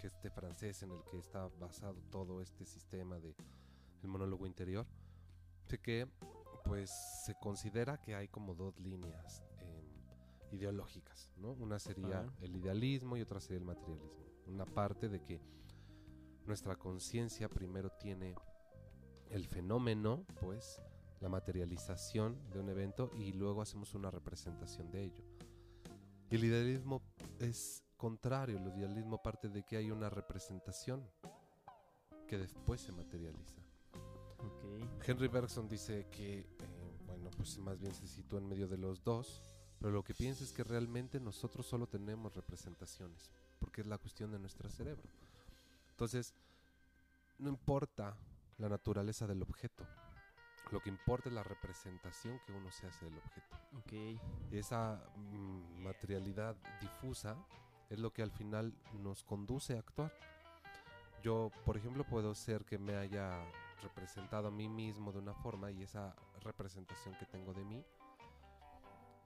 [0.00, 3.34] que es este francés en el que está basado todo este sistema de
[4.02, 4.86] el monólogo interior,
[5.62, 6.08] dice que
[6.64, 6.90] pues
[7.24, 11.52] se considera que hay como dos líneas eh, ideológicas, ¿no?
[11.52, 14.26] Una sería el idealismo y otra sería el materialismo.
[14.46, 15.40] Una parte de que
[16.46, 18.34] nuestra conciencia primero tiene
[19.30, 20.80] el fenómeno, pues,
[21.20, 25.24] la materialización de un evento y luego hacemos una representación de ello.
[26.30, 27.02] Y el idealismo
[27.38, 31.02] es contrario, el idealismo parte de que hay una representación
[32.26, 33.62] que después se materializa.
[35.04, 36.46] Henry Bergson dice que, eh,
[37.06, 39.42] bueno, pues más bien se sitúa en medio de los dos,
[39.78, 44.32] pero lo que piensa es que realmente nosotros solo tenemos representaciones, porque es la cuestión
[44.32, 45.08] de nuestro cerebro.
[45.96, 46.34] Entonces,
[47.38, 48.18] no importa
[48.58, 49.86] la naturaleza del objeto,
[50.70, 53.56] lo que importa es la representación que uno se hace del objeto.
[53.78, 53.92] Ok.
[54.52, 57.34] Y esa mm, materialidad difusa
[57.88, 60.12] es lo que al final nos conduce a actuar.
[61.22, 63.42] Yo, por ejemplo, puedo ser que me haya
[63.82, 67.82] representado a mí mismo de una forma y esa representación que tengo de mí,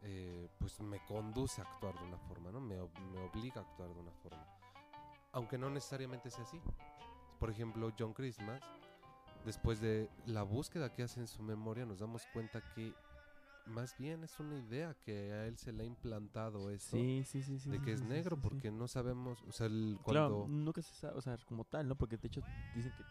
[0.02, 2.60] eh, pues me conduce a actuar de una forma, ¿no?
[2.60, 4.59] Me obliga a actuar de una forma.
[5.32, 6.60] Aunque no necesariamente sea así.
[7.38, 8.62] Por ejemplo, John Christmas,
[9.44, 12.94] después de la búsqueda que hace en su memoria, nos damos cuenta que
[13.66, 17.42] más bien es una idea que a él se le ha implantado eso Sí, sí,
[17.42, 20.94] sí, de que es negro porque no sabemos, o sea, el, Claro, cuando nunca se
[20.94, 21.96] sabe, o sea, como tal, ¿no?
[21.96, 22.42] Porque de hecho
[22.74, 23.04] dicen que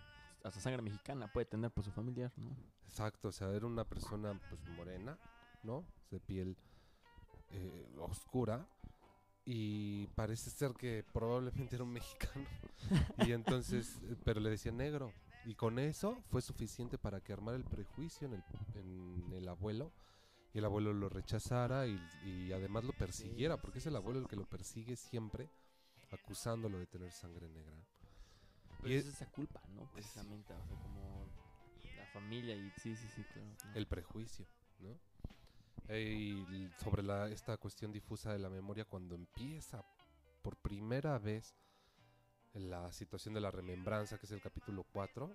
[0.43, 2.55] hasta sangre mexicana puede tener por su familiar, ¿no?
[2.87, 5.17] exacto, o sea, era una persona pues morena,
[5.63, 5.85] ¿no?
[6.11, 6.57] De piel
[7.51, 8.67] eh, oscura
[9.51, 12.45] y parece ser que probablemente era un mexicano
[13.17, 15.11] y entonces, eh, pero le decía negro
[15.43, 18.43] y con eso fue suficiente para que armara el prejuicio en el,
[18.75, 19.91] en el abuelo
[20.53, 24.27] y el abuelo lo rechazara y, y además lo persiguiera, porque es el abuelo el
[24.27, 25.49] que lo persigue siempre
[26.11, 27.73] acusándolo de tener sangre negra.
[28.81, 29.89] Pero Y es es- esa culpa, ¿no?
[29.93, 31.25] Precisamente, o sea, como
[31.97, 33.49] la familia y sí, sí, sí, claro.
[33.61, 33.77] claro.
[33.79, 34.45] el prejuicio,
[34.79, 34.95] ¿no?
[36.77, 39.83] Sobre la, esta cuestión difusa de la memoria, cuando empieza
[40.43, 41.55] por primera vez
[42.53, 45.33] la situación de la remembranza, que es el capítulo 4,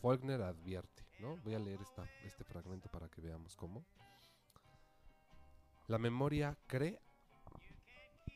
[0.00, 1.36] Faulkner advierte, ¿no?
[1.44, 3.86] Voy a leer esta, este fragmento para que veamos cómo.
[5.86, 7.00] La memoria cree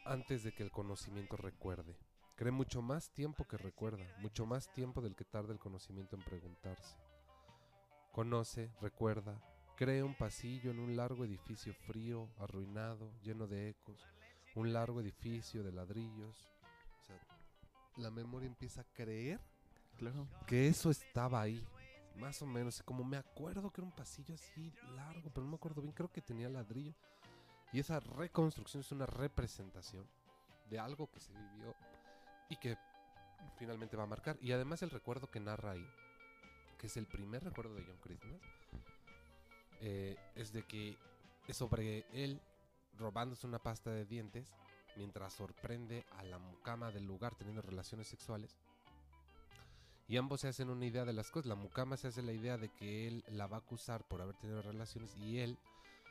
[0.04, 1.98] antes de que el conocimiento recuerde.
[2.36, 6.22] Cree mucho más tiempo que recuerda, mucho más tiempo del que tarda el conocimiento en
[6.22, 6.96] preguntarse.
[8.12, 9.42] Conoce, recuerda,
[9.80, 13.98] cree un pasillo en un largo edificio frío, arruinado, lleno de ecos,
[14.54, 16.50] un largo edificio de ladrillos.
[17.00, 17.18] O sea,
[17.96, 19.40] la memoria empieza a creer
[19.96, 20.28] Claro.
[20.46, 21.66] que eso estaba ahí.
[22.16, 25.56] Más o menos, como me acuerdo que era un pasillo así largo, pero no me
[25.56, 26.92] acuerdo bien, creo que tenía ladrillo.
[27.72, 30.06] Y esa reconstrucción es una representación
[30.68, 31.74] de algo que se vivió
[32.50, 32.76] y que
[33.56, 34.36] finalmente va a marcar.
[34.42, 35.86] Y además el recuerdo que narra ahí,
[36.76, 38.42] que es el primer recuerdo de John Christmas,
[39.80, 40.96] eh, es de que
[41.48, 42.40] es sobre él
[42.98, 44.52] robándose una pasta de dientes
[44.96, 48.56] mientras sorprende a la mucama del lugar teniendo relaciones sexuales.
[50.08, 51.46] Y ambos se hacen una idea de las cosas.
[51.46, 54.36] La mucama se hace la idea de que él la va a acusar por haber
[54.36, 55.56] tenido relaciones y él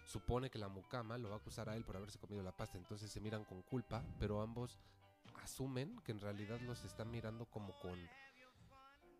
[0.07, 2.77] supone que la mucama lo va a acusar a él por haberse comido la pasta.
[2.77, 4.79] Entonces se miran con culpa, pero ambos
[5.43, 7.99] asumen que en realidad los están mirando como con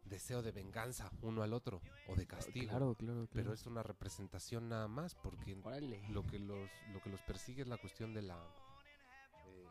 [0.10, 2.70] deseo de venganza uno al otro o de castigo.
[2.70, 3.30] Claro, claro, claro.
[3.34, 6.01] Pero es una representación nada más porque Órale.
[6.10, 8.38] lo que los lo que los persigue es la cuestión de la
[9.45, 9.68] eh,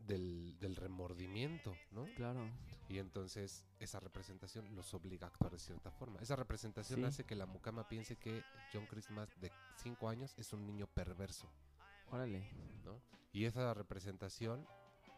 [0.00, 2.06] del, del remordimiento, ¿no?
[2.16, 2.48] Claro.
[2.88, 6.20] Y entonces esa representación los obliga a actuar de cierta forma.
[6.20, 7.04] Esa representación Sí.
[7.04, 8.42] hace que la mucama piense que
[8.72, 11.50] John Christmas de 5 años es un niño perverso,
[12.10, 12.50] Órale.
[12.84, 12.98] ¿no?
[13.32, 14.66] Y esa representación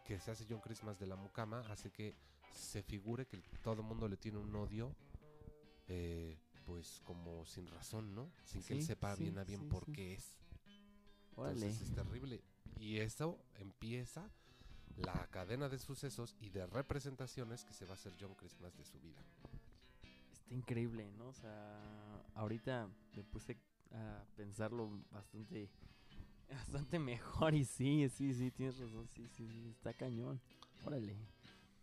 [0.03, 2.13] que se hace John Christmas de la mucama hace que
[2.53, 4.95] se figure que todo el mundo le tiene un odio
[5.87, 8.31] eh, pues como sin razón, ¿no?
[8.45, 10.35] Sin que él sepa sí, bien a bien sí, por qué es.
[11.35, 11.65] Órale.
[11.65, 12.41] Entonces es terrible.
[12.79, 14.29] Y eso empieza
[14.97, 18.85] la cadena de sucesos y de representaciones que se va a hacer John Christmas de
[18.85, 19.21] su vida.
[20.31, 21.27] Está increíble, ¿no?
[21.27, 23.57] O sea, ahorita me puse
[23.91, 25.69] a pensarlo bastante
[26.49, 30.39] bastante mejor y sí, sí, sí, tienes razón, sí, sí, sí, está cañón.
[30.85, 31.15] Órale.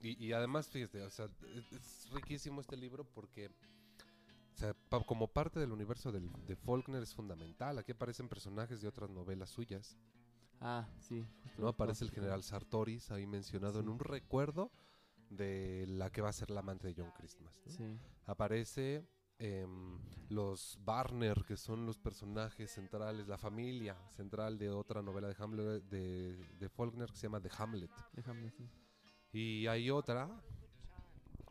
[0.01, 5.03] Y, y además, fíjate, o sea, es, es riquísimo este libro porque, o sea, pa-
[5.05, 7.79] como parte del universo del- de Faulkner es fundamental.
[7.79, 9.97] Aquí aparecen personajes de otras novelas suyas.
[10.61, 11.25] Ah, sí.
[11.57, 11.69] ¿no?
[11.69, 13.91] Aparece el general Sartoris ahí mencionado en Sí.
[13.93, 14.71] un recuerdo
[15.31, 17.55] de la que va a ser la amante de John Christmas.
[17.67, 17.73] ¿no?
[17.73, 19.07] Sí, Aparece
[19.41, 19.99] em,
[20.31, 25.85] los Barner, que son los personajes centrales, la familia central de otra novela de, Hamlet,
[25.85, 27.91] de, de Faulkner que se llama The Hamlet.
[28.15, 28.69] déjame decir.
[29.33, 30.29] Y hay otra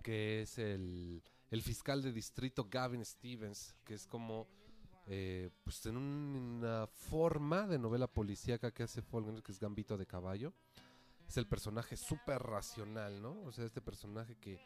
[0.04, 1.22] que es el,
[1.52, 4.48] el fiscal de distrito Gavin Stevens, que es como
[5.10, 9.98] eh, pues en un- una forma de novela policíaca que hace Faulkner, que es Gambito
[9.98, 10.54] de Caballo.
[11.28, 13.42] Es el personaje súper racional, ¿no?
[13.44, 14.60] O sea, este personaje que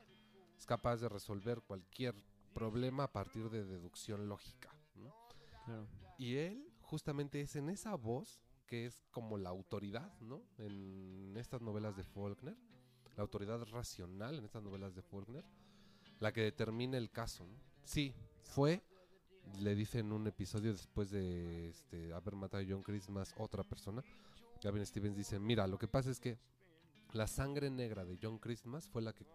[0.58, 2.16] es capaz de resolver cualquier
[2.54, 5.14] problema a partir de deducción lógica, ¿no?
[5.66, 5.88] Claro.
[6.18, 10.44] Y él justamente es en esa voz que es como la autoridad, ¿no?
[10.58, 12.58] En estas novelas de Faulkner,
[13.16, 15.46] la autoridad racional en estas novelas de Faulkner,
[16.20, 17.48] la que determina el caso.
[17.84, 18.82] Sí, fue,
[19.60, 24.04] le dice en un episodio después de este, haber matado a John Christmas otra persona,
[24.62, 26.38] Gavin Stevens dice, mira, lo que pasa es que
[27.14, 29.26] la sangre negra de John Christmas fue la que,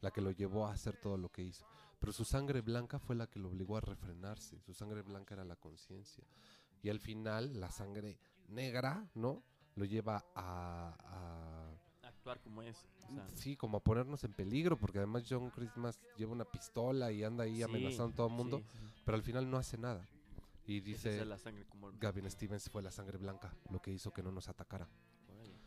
[0.00, 1.66] la que lo llevó a hacer todo lo que hizo.
[1.98, 4.58] Pero su sangre blanca fue la que lo obligó a refrenarse.
[4.60, 6.24] Su sangre blanca era la conciencia.
[6.82, 8.18] Y al final, la sangre
[8.48, 9.44] negra, ¿no?
[9.76, 11.76] Lo lleva a,
[12.20, 12.76] Actuar como es.
[13.02, 16.44] o a- sea, sí, como a ponernos en peligro, porque además John Christmas lleva una
[16.44, 19.02] pistola y anda ahí sí, amenazando a todo el mundo, sí, sí.
[19.06, 20.06] pero al final no hace nada.
[20.66, 24.12] Y dice, es la sangre como Gavin Stevens fue la sangre blanca, lo que hizo
[24.12, 24.86] que no nos atacara.
[25.28, 25.58] Órale.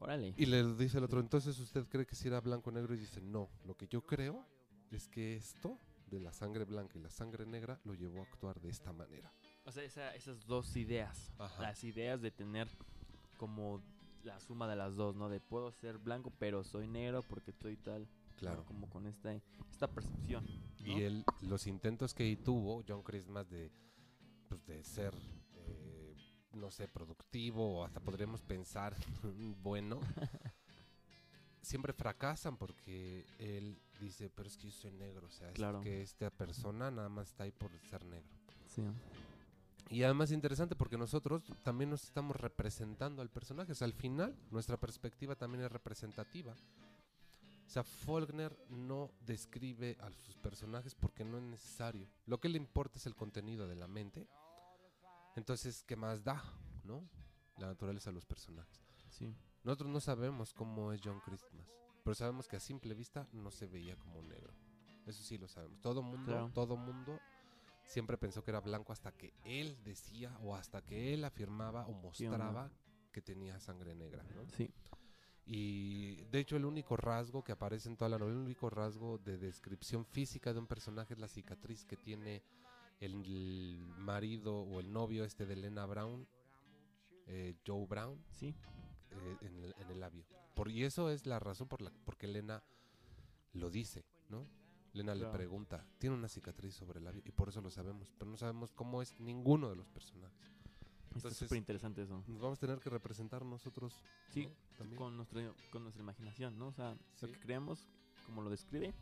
[0.00, 0.34] Órale.
[0.36, 2.98] Y le dice el otro, entonces usted cree que si era blanco o negro y
[2.98, 4.46] dice, no, lo que yo creo
[4.90, 8.60] es que esto de la sangre blanca y la sangre negra lo llevó a actuar
[8.60, 9.32] de esta manera.
[9.64, 11.32] O sea, esa- esas dos ideas.
[11.38, 11.62] Ajá.
[11.62, 12.68] Las ideas de tener
[13.38, 13.82] como
[14.24, 15.28] la suma de las dos, ¿no?
[15.28, 18.02] De puedo ser blanco, pero soy negro porque estoy tal.
[18.02, 18.36] ¿no?
[18.36, 18.64] Claro.
[18.66, 19.32] Como con esta,
[19.70, 20.44] esta percepción.
[20.46, 20.86] ¿no?
[20.86, 23.70] Y él, los intentos que tuvo John Christmas de,
[24.48, 25.12] pues, de ser,
[25.56, 26.14] eh,
[26.52, 28.94] no sé, productivo o hasta podríamos pensar
[29.62, 30.00] bueno,
[31.62, 35.78] siempre fracasan porque él dice, pero es que yo soy negro, o sea, Claro.
[35.78, 38.28] es que esta persona nada más está ahí por ser negro.
[38.68, 38.82] Sí.
[39.90, 43.72] Y además interesante porque nosotros también nos estamos representando al personaje.
[43.72, 46.52] O sea, al final nuestra perspectiva también es representativa.
[46.52, 52.08] O sea, Faulkner no describe a sus personajes porque no es necesario.
[52.26, 54.26] Lo que le importa es el contenido de la mente.
[55.36, 56.42] Entonces, ¿qué más da?
[56.84, 57.08] ¿No?
[57.58, 58.80] La naturaleza de los personajes.
[59.10, 59.34] Sí.
[59.64, 61.66] Nosotros no sabemos cómo es John Christmas.
[62.04, 64.52] Pero sabemos que a simple vista no se veía como negro.
[65.06, 65.80] Eso sí lo sabemos.
[65.80, 66.50] Todo mundo, Claro.
[66.54, 67.18] todo mundo
[67.88, 71.92] siempre pensó que era blanco hasta que él decía o hasta que él afirmaba o
[71.94, 72.70] mostraba
[73.12, 74.48] que tenía sangre negra, ¿no?
[74.50, 74.70] Sí.
[75.46, 79.16] Y de hecho el único rasgo que aparece en toda la novela, el único rasgo
[79.18, 82.42] de descripción física de un personaje es la cicatriz que tiene
[83.00, 86.28] el marido o el novio este de Elena Brown,
[87.26, 88.54] eh, Joe Brown, Sí.
[89.12, 90.26] eh, en, el, en el labio.
[90.54, 92.62] Por, y eso es la razón por la porque Elena
[93.54, 94.46] lo dice, ¿no?
[94.98, 95.32] Elena le Claro.
[95.36, 98.72] pregunta, tiene una cicatriz sobre el labio y por eso lo sabemos, pero no sabemos
[98.72, 100.36] cómo es ninguno de los personajes.
[101.14, 102.22] Entonces- súper interesante eso.
[102.26, 103.94] Nos vamos a tener que representar nosotros
[104.28, 104.52] Sí, ¿no?
[104.76, 104.96] también.
[104.98, 106.68] con, nuestro, con nuestra imaginación, ¿no?
[106.68, 107.26] O sea, Sí.
[107.26, 107.88] lo que creemos,
[108.26, 108.92] como lo describe,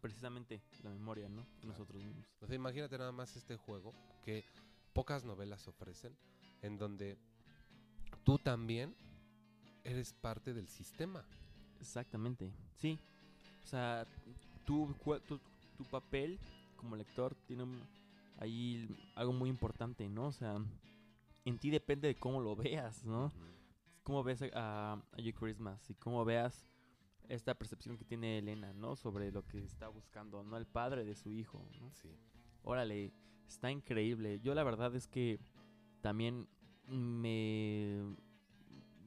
[0.00, 1.46] precisamente la memoria, ¿no?
[1.64, 2.26] Nosotros mismos.
[2.40, 3.92] O sea, imagínate nada más este juego
[4.22, 4.44] que
[4.92, 6.16] pocas novelas ofrecen,
[6.62, 7.18] en donde
[8.24, 8.94] tú también
[9.84, 11.24] eres parte del sistema.
[11.80, 12.98] Exactamente, sí.
[13.62, 14.06] O sea,
[14.64, 14.94] tu,
[15.26, 15.40] tu,
[15.76, 16.38] tu papel
[16.76, 17.64] como lector tiene
[18.38, 20.28] ahí algo muy importante, ¿no?
[20.28, 20.56] O sea,
[21.44, 23.32] en ti depende de cómo lo veas, ¿no?
[24.02, 25.02] Cómo ves a, a,
[25.38, 26.66] Christmas y cómo veas
[27.28, 28.96] esta percepción que tiene Elena, ¿no?
[28.96, 30.56] Sobre lo que está buscando, ¿no?
[30.56, 31.92] El padre de su hijo, ¿no?
[31.92, 32.08] Sí.
[32.62, 33.12] Órale,
[33.46, 34.40] está increíble.
[34.40, 35.38] Yo la verdad es que
[36.00, 36.48] también
[36.86, 38.16] me,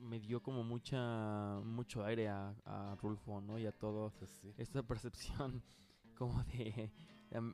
[0.04, 3.58] me dio como mucha mucho aire a, a Rulfo, ¿no?
[3.58, 4.54] Y a todo Entonces, sí.
[4.58, 5.64] esta percepción
[6.16, 6.92] como de,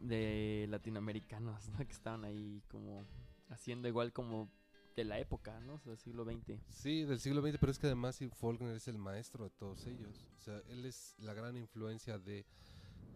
[0.02, 1.78] de latinoamericanos, ¿no?
[1.78, 3.06] Que estaban ahí como
[3.50, 4.50] haciendo igual como
[4.96, 5.76] de la época, ¿no?
[5.76, 6.60] O sea, siglo XX.
[6.70, 10.28] Sí, del siglo XX, pero es que además Faulkner es el maestro de todos ellos.
[10.38, 12.46] O sea, él es la gran influencia de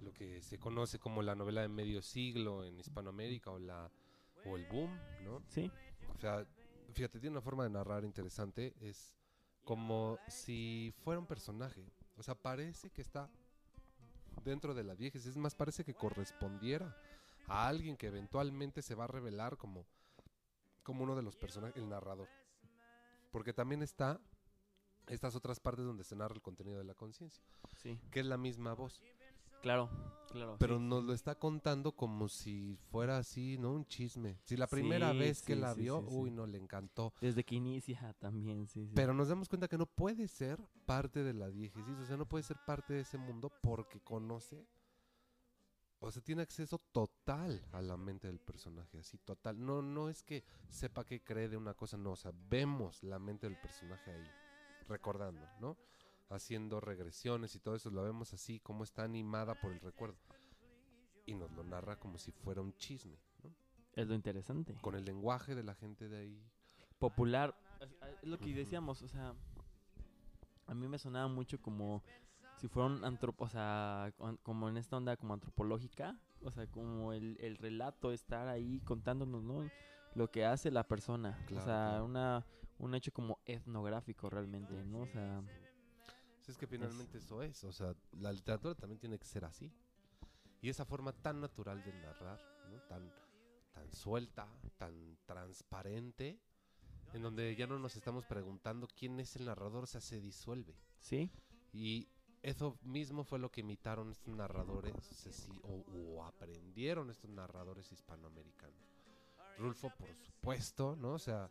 [0.01, 3.91] lo que se conoce como la novela de medio siglo en Hispanoamérica o la
[4.45, 4.91] o el boom,
[5.23, 5.41] ¿no?
[5.47, 5.71] Sí.
[6.15, 6.45] O sea,
[6.93, 9.13] fíjate, tiene una forma de narrar interesante, es
[9.63, 11.85] como si fuera un personaje.
[12.17, 13.29] O sea, parece que está
[14.43, 16.95] dentro de la diégesis, es más, parece que correspondiera
[17.47, 19.85] a alguien que eventualmente se va a revelar como,
[20.83, 22.27] como uno de los personajes, el narrador.
[23.31, 24.19] Porque también está
[25.07, 27.43] estas otras partes donde se narra el contenido de la conciencia,
[27.77, 27.99] Sí.
[28.11, 29.01] que es la misma voz.
[29.63, 29.89] Claro,
[30.29, 30.57] claro.
[30.59, 33.71] Pero sí, nos lo está contando como si fuera así, ¿no?
[33.71, 34.37] Un chisme.
[34.43, 37.13] Si la primera Sí, vez que sí, la vio, uy, no, le encantó.
[37.21, 38.85] Desde que inicia también, sí.
[38.87, 38.91] sí.
[38.93, 42.27] Pero nos damos cuenta que no puede ser parte de la diégesis, o sea, no
[42.27, 44.67] puede ser parte de ese mundo porque conoce,
[45.99, 49.65] o sea, tiene acceso total a la mente del personaje, así total.
[49.65, 53.17] No, no es que sepa que cree de una cosa, no, o sea, vemos la
[53.17, 54.29] mente del personaje ahí,
[54.89, 55.77] recordando, ¿no?
[56.33, 60.17] Haciendo regresiones y todo eso, lo vemos así, como está animada por el recuerdo.
[61.25, 63.53] Y nos lo narra como si fuera un chisme, ¿no?
[63.93, 64.75] Es lo interesante.
[64.81, 66.43] Con el lenguaje de la gente de ahí.
[66.97, 67.55] Popular.
[67.79, 69.35] Es, lo que decíamos, o sea.
[70.65, 72.01] A mí me sonaba mucho como
[72.57, 77.13] si fuera un antropo, o sea, como en esta onda como antropológica, o sea, como
[77.13, 79.69] el, el relato, estar ahí contándonos, ¿no?
[80.15, 82.05] Lo que hace la persona, Claro, o sea, claro.
[82.05, 82.45] una
[82.79, 85.01] un hecho como etnográfico realmente, ¿no?
[85.01, 85.41] O sea,
[86.43, 89.71] Sí, Es que finalmente eso es, o sea, la literatura también tiene que ser así.
[90.61, 92.39] Y esa forma tan natural de narrar,
[92.69, 92.81] ¿no?
[92.81, 93.09] tan,
[93.73, 96.39] tan suelta, tan transparente,
[97.13, 100.75] en donde ya no nos estamos preguntando quién es el narrador, o sea, se disuelve.
[100.99, 101.31] sí,
[101.71, 102.09] Y
[102.41, 104.93] eso mismo fue lo que imitaron estos narradores,
[105.63, 108.83] o, o aprendieron estos narradores hispanoamericanos.
[109.57, 111.13] Rulfo, por supuesto, ¿no?
[111.13, 111.47] O sea,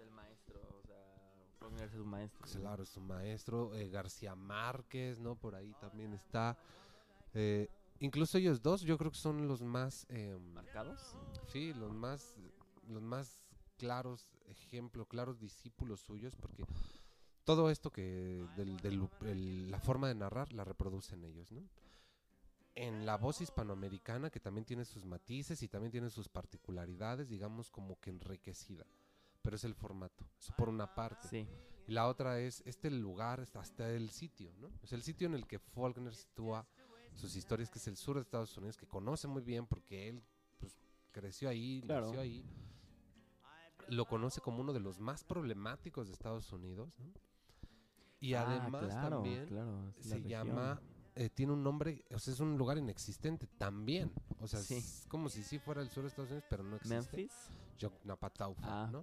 [1.80, 2.60] Es un maestro.
[2.60, 3.74] Claro, es un maestro.
[3.74, 5.34] eh, García Márquez, ¿no?
[5.36, 6.56] Por ahí también está.
[7.34, 7.68] Eh,
[8.00, 10.06] incluso ellos dos, yo creo que son los más.
[10.08, 11.14] eh, ¿Marcados?
[11.48, 12.34] sí, los más.
[12.88, 13.40] Los más
[13.78, 16.64] claros ejemplos, claros discípulos suyos, porque
[17.44, 18.46] todo esto que.
[18.56, 21.62] Del, del- el- la forma de narrar la reproducen ellos, ¿no?
[22.74, 27.70] En la voz hispanoamericana, que también tiene sus matices y también tiene sus particularidades, digamos,
[27.70, 28.86] como que enriquecida.
[29.42, 31.28] Pero es el formato, eso por una parte.
[31.28, 31.46] Sí,
[31.88, 34.70] Y la otra es este lugar, hasta- hasta el sitio, ¿no?
[34.82, 36.64] Es el sitio en el que Faulkner sitúa
[37.14, 40.22] sus historias, que es el sur de Estados Unidos, que conoce muy bien porque él
[40.60, 40.78] pues,
[41.10, 42.06] creció ahí, Claro.
[42.06, 42.44] nació ahí.
[43.88, 47.12] Lo conoce como uno de los más problemáticos de Estados Unidos, ¿no?
[48.20, 50.28] Y Ah, además claro, también claro, se región.
[50.46, 50.80] llama,
[51.16, 54.12] eh, tiene un nombre, o sea, es un lugar inexistente también.
[54.42, 54.74] O sea, Sí.
[54.76, 56.94] es como si sí fuera el sur de Estados Unidos, pero no existe.
[56.96, 57.32] Memphis.
[57.78, 59.02] Yoknapataufa, Ah, ¿no?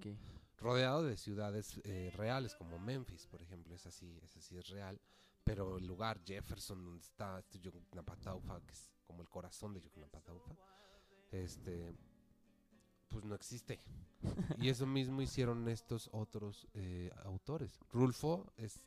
[0.59, 4.99] rodeado de ciudades eh, reales como Memphis, por ejemplo, es así, es así es real,
[5.45, 10.51] pero el lugar Jefferson donde está este que es como el corazón de Yoknapataufa,
[11.31, 11.95] este
[13.07, 13.79] pues no existe.
[14.57, 17.79] y eso mismo hicieron estos otros eh, autores.
[17.93, 18.83] Rulfo es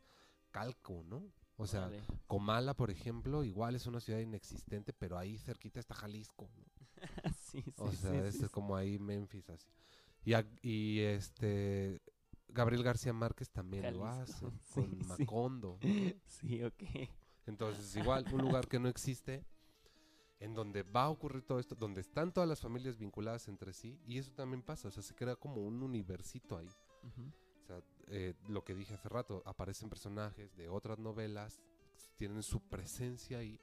[0.51, 1.23] calco, ¿no?
[1.57, 1.91] O sea.
[2.27, 6.65] Comala, por ejemplo, igual es una ciudad inexistente, pero ahí cerquita está Jalisco, ¿no?
[7.37, 9.69] sí, sí, O sea, sí, es como ahí Memphis así.
[10.25, 12.01] Y, a- y este
[12.49, 14.99] Gabriel García Márquez también lo hace con.
[15.07, 15.79] Macondo.
[16.27, 16.83] Sí, ok.
[17.47, 19.45] Entonces, igual un lugar que no existe
[20.39, 24.01] en donde va a ocurrir todo esto, donde están todas las familias vinculadas entre sí
[24.05, 26.69] y eso también pasa, o sea, se crea como un universito ahí.
[27.73, 31.61] Sea, eh, lo que dije hace rato, aparecen personajes de otras novelas,
[32.17, 33.61] tienen su presencia ahí.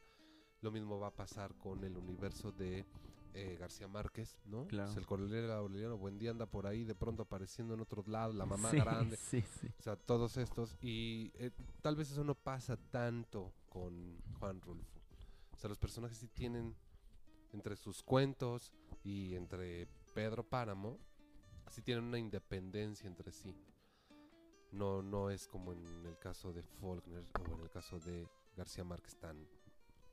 [0.62, 2.86] Lo mismo va a pasar con el universo de
[3.34, 4.68] eh, García Márquez, ¿no?
[4.68, 4.89] Claro.
[4.89, 8.36] O sea, el coronel Aureliano Buendía anda por ahí de pronto apareciendo en otros lados,
[8.36, 9.18] la mamá Sí, grande.
[9.18, 9.68] Sí, sí.
[9.80, 10.78] O sea, todos estos.
[10.82, 11.51] Y eh,
[11.82, 14.99] tal vez eso no pasa tanto con Juan Rulfo.
[15.51, 16.76] O sea, los personajes sí tienen
[17.53, 20.99] entre sus cuentos y entre Pedro Páramo,
[21.70, 23.55] sí tienen una independencia entre sí.
[24.72, 28.84] No, no es como en el caso de Faulkner o en el caso de García
[28.84, 29.47] Márquez tan,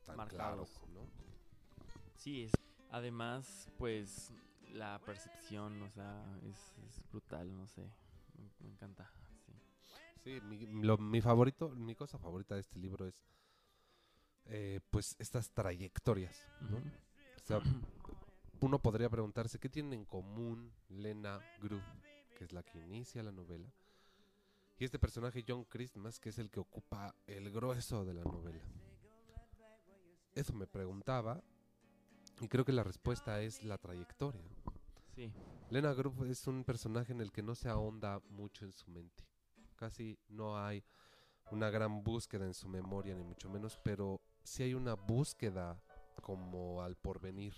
[0.05, 0.65] tan claro.
[0.93, 1.01] ¿no?
[2.15, 2.51] Sí, es.
[2.89, 4.31] Además, pues
[4.73, 7.81] la percepción, o sea, es, es brutal, no sé.
[8.37, 9.11] Me, me encanta.
[9.45, 9.53] Sí.
[10.23, 13.23] Sí, mi, lo- mi favorito, mi cosa favorita de este libro es
[14.45, 16.77] eh, pues estas trayectorias, ¿no?
[16.77, 17.59] O sea,
[18.61, 21.81] uno podría preguntarse qué tienen en común Lena Gru,
[22.37, 23.67] que es la que inicia la novela,
[24.79, 28.63] y este personaje John Christmas, que es el que ocupa el grueso de la novela.
[30.33, 31.41] Eso me preguntaba,
[32.39, 34.43] y creo que la respuesta es la trayectoria.
[35.15, 35.33] Sí.
[35.71, 39.25] Lena Gru es un personaje en el que no se ahonda mucho en su mente.
[39.75, 40.83] Casi no hay
[41.51, 45.81] una gran búsqueda en su memoria, ni mucho menos, pero sí hay una búsqueda
[46.21, 47.55] como al porvenir.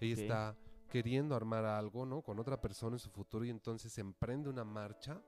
[0.00, 0.56] Ella está
[0.88, 2.22] queriendo armar algo, ¿no?
[2.22, 5.20] Con otra persona en su futuro y entonces emprende una marcha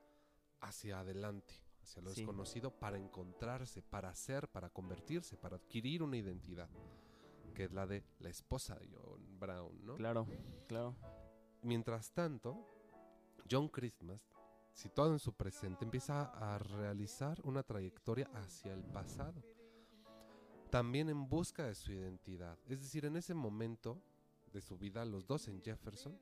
[0.63, 2.21] hacia adelante, hacia lo Sí.
[2.23, 6.69] desconocido para encontrarse, para ser, para convertirse, para adquirir una identidad,
[7.55, 9.97] que es la de la esposa de John Brown, ¿no?
[9.97, 10.27] Claro,
[10.67, 10.97] claro.
[11.63, 12.67] Mientras tanto,
[13.51, 14.21] John Christmas,
[14.73, 19.43] situado en su presente, empieza a realizar una trayectoria hacia el pasado.
[20.71, 22.59] También en busca de su identidad.
[22.67, 24.03] Es decir, en ese momento
[24.53, 26.19] de su vida, los dos en Jefferson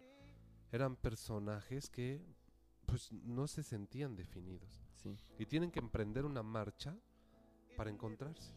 [0.72, 2.20] eran personajes que
[2.90, 5.16] pues no se sentían definidos Sí.
[5.38, 6.94] y tienen que emprender una marcha
[7.76, 8.52] para encontrarse.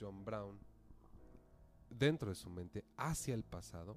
[0.00, 0.58] John Brown
[1.90, 3.96] dentro de su mente hacia el pasado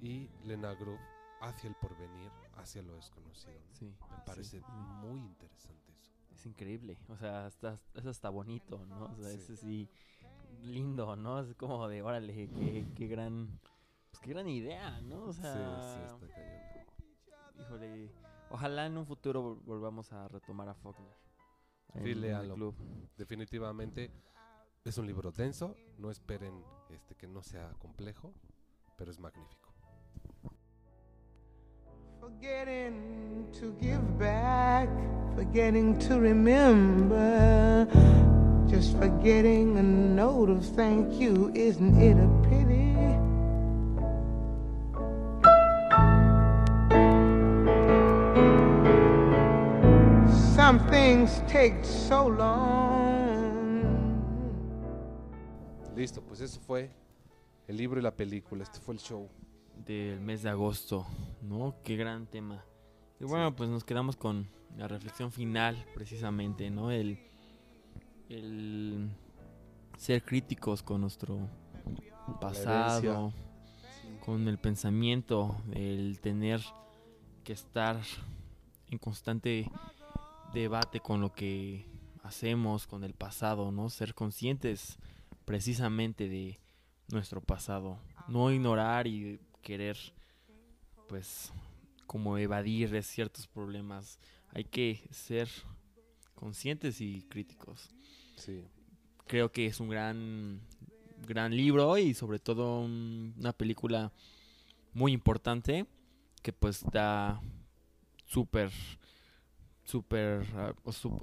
[0.00, 0.98] y Lena Groove
[1.40, 3.52] hacia el porvenir, hacia lo desconocido.
[3.60, 3.74] ¿no?
[3.76, 3.94] Sí.
[4.10, 4.66] Me parece sí.
[4.72, 6.12] muy interesante eso.
[6.34, 6.96] Es increíble.
[7.08, 9.04] O sea, está, es hasta bonito, ¿no?
[9.04, 9.36] O sea, Sí.
[9.36, 9.88] es así
[10.62, 11.40] lindo, ¿no?
[11.40, 13.60] Es como de, órale, qué, qué gran...
[14.10, 15.24] Pues qué gran idea, ¿no?
[15.24, 17.60] O sea, sí, sí, está cañón.
[17.60, 18.10] híjole,
[18.50, 21.14] ojalá en un futuro vol- volvamos a retomar a Faulkner.
[22.02, 22.54] Sí, léalo.
[22.54, 22.74] club.
[23.16, 24.10] Definitivamente
[24.84, 28.34] es un libro denso, no esperen este que no sea complejo,
[28.96, 29.72] pero es magnífico.
[32.20, 34.88] Forgetting to give back,
[35.36, 37.86] forgetting to remember,
[38.68, 42.26] just forgetting a note of thank you, isn't it a
[51.24, 53.54] things take so long.
[55.96, 56.90] Listo, pues eso fue
[57.68, 59.28] el libro y la película, este fue el show.
[59.86, 61.06] del mes de agosto,
[61.42, 61.76] ¿no?
[61.82, 62.64] Qué gran tema.
[63.20, 66.90] Y bueno, pues nos quedamos con la reflexión final, precisamente, ¿no?
[66.90, 67.18] El,
[68.28, 69.10] el
[69.96, 71.38] ser críticos con nuestro
[72.40, 73.32] pasado,
[74.24, 76.60] con el pensamiento, el tener
[77.42, 78.00] que estar
[78.90, 79.70] en constante
[80.62, 81.86] debate con lo que
[82.22, 83.90] hacemos, con el pasado, ¿no?
[83.90, 84.98] Ser conscientes
[85.44, 86.58] precisamente de
[87.08, 87.98] nuestro pasado,
[88.28, 89.98] no ignorar y querer,
[91.08, 91.52] pues,
[92.06, 94.18] como evadir de ciertos problemas.
[94.54, 95.48] Hay que ser
[96.34, 97.90] conscientes y críticos.
[98.36, 98.64] Sí,
[99.26, 100.60] Creo que es un gran,
[101.26, 104.12] gran libro y sobre todo un- una película
[104.92, 105.86] muy importante
[106.42, 107.40] que pues está
[108.26, 108.70] súper,
[109.84, 111.18] súper, ah, su-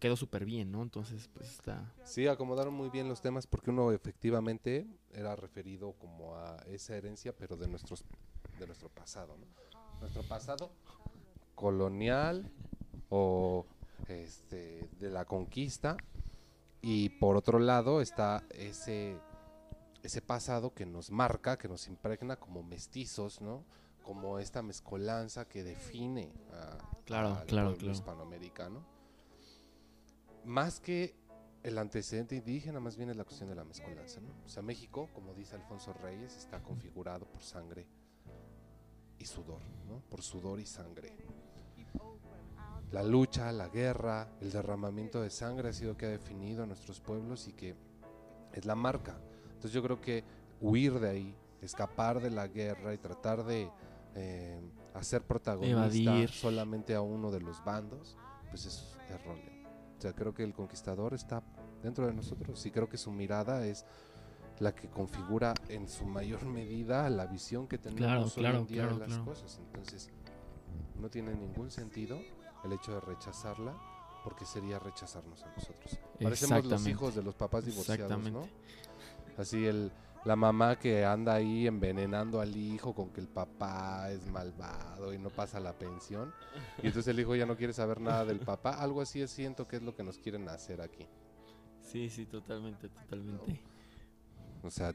[0.00, 0.82] quedó súper bien, ¿no?
[0.82, 1.92] Entonces, pues está...
[2.04, 7.34] Sí, acomodaron muy bien los temas porque uno efectivamente era referido como a esa herencia,
[7.36, 8.04] pero de nuestros
[8.58, 9.46] de nuestro pasado, ¿no?
[10.00, 10.72] Nuestro pasado
[11.54, 12.50] colonial
[13.10, 13.66] o
[14.08, 15.96] este de la conquista
[16.82, 19.18] y por otro lado está ese
[20.02, 23.64] ese pasado que nos marca, que nos impregna como mestizos, ¿no?
[24.06, 27.90] Como esta mezcolanza que define a, Claro, pueblo claro.
[27.92, 28.86] hispanoamericano.
[30.44, 31.14] Más que
[31.64, 34.28] el antecedente indígena, más bien es la cuestión de la mezcolanza, ¿no?
[34.44, 37.86] O sea, México, como dice Alfonso Reyes, está configurado por sangre
[39.18, 40.00] y sudor, ¿no?
[40.08, 41.12] Por sudor y sangre.
[42.92, 47.00] La lucha, la guerra, el derramamiento de sangre ha sido que ha definido a nuestros
[47.00, 47.74] pueblos y que
[48.52, 49.18] es la marca.
[49.46, 50.22] Entonces yo creo que
[50.60, 53.68] huir de ahí, escapar de la guerra y tratar de
[54.16, 54.58] eh,
[54.94, 56.30] hacer protagonista Evadir.
[56.30, 58.16] solamente a uno de los bandos,
[58.50, 59.52] pues es erróneo.
[59.98, 61.42] O sea, creo que el conquistador está
[61.82, 63.84] dentro de nosotros y creo que su mirada es
[64.58, 68.82] la que configura en su mayor medida la visión que tenemos hoy claro, en día
[68.82, 69.24] claro, de las claro.
[69.24, 69.58] cosas.
[69.58, 70.10] Entonces,
[70.98, 72.18] no tiene ningún sentido
[72.64, 73.76] el hecho de rechazarla
[74.24, 76.00] porque sería rechazarnos a nosotros.
[76.20, 78.48] Parecemos los hijos de los papás divorciados, ¿no?
[79.36, 79.92] Así el
[80.24, 85.18] la mamá que anda ahí envenenando al hijo con que el papá es malvado y
[85.18, 86.32] no pasa la pensión.
[86.82, 88.70] Y entonces el hijo ya no quiere saber nada del papá.
[88.80, 91.06] Algo así es, siento que es lo que nos quieren hacer aquí.
[91.80, 93.60] Sí, sí, totalmente, totalmente.
[94.62, 94.92] O sea,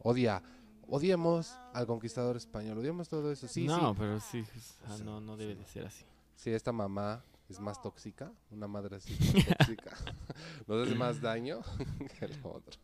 [0.00, 0.42] odia,
[0.88, 3.48] odiemos al conquistador español, odiemos todo eso.
[3.48, 3.96] Sí, no, sí.
[3.98, 5.58] pero sí, o sea, O sea, no, no debe sí.
[5.60, 6.04] de ser así.
[6.34, 9.92] Sí, esta mamá es más tóxica, una madre así más tóxica.
[10.66, 11.60] Nos hace más daño
[12.18, 12.78] que el otro.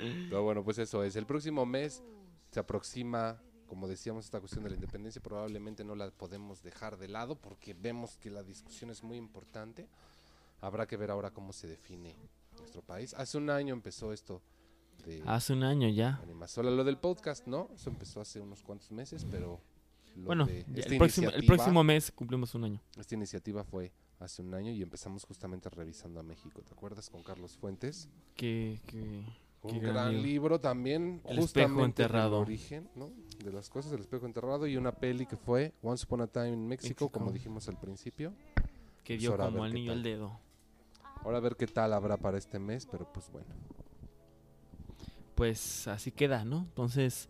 [0.00, 1.16] Pero bueno, pues eso es.
[1.16, 2.02] El próximo mes
[2.50, 5.22] se aproxima, como decíamos, esta cuestión de la independencia.
[5.22, 9.88] Probablemente no la podemos dejar de lado porque vemos que la discusión es muy importante.
[10.60, 12.16] Habrá que ver ahora cómo se define
[12.58, 13.14] nuestro país.
[13.14, 14.42] Hace un año empezó esto
[15.06, 16.16] de Hace un año ya.
[16.22, 16.76] animación.
[16.76, 17.70] Lo del podcast, ¿no?
[17.74, 19.60] Eso empezó hace unos cuantos meses, pero...
[20.16, 22.82] lo Bueno, de el, próximo, el próximo mes cumplimos un año.
[22.98, 26.62] esta iniciativa fue hace un año y empezamos justamente revisando a México.
[26.62, 28.08] ¿Te acuerdas con Carlos Fuentes?
[28.36, 29.24] Qué, qué,
[29.62, 30.58] Un gran, gran libro.
[30.60, 32.36] también, El espejo enterrado.
[32.40, 33.10] del origen, ¿no?
[33.44, 36.48] De las cosas, el espejo enterrado y una peli que fue Once Upon a Time
[36.52, 37.38] in Mexico, como México.
[37.38, 38.32] dijimos al principio.
[39.04, 40.38] Que Pues dio a como al niño el dedo.
[41.24, 43.48] Ahora a ver qué tal habrá para este mes, pero pues bueno.
[45.34, 46.58] Pues así queda, ¿no?
[46.58, 47.28] Entonces,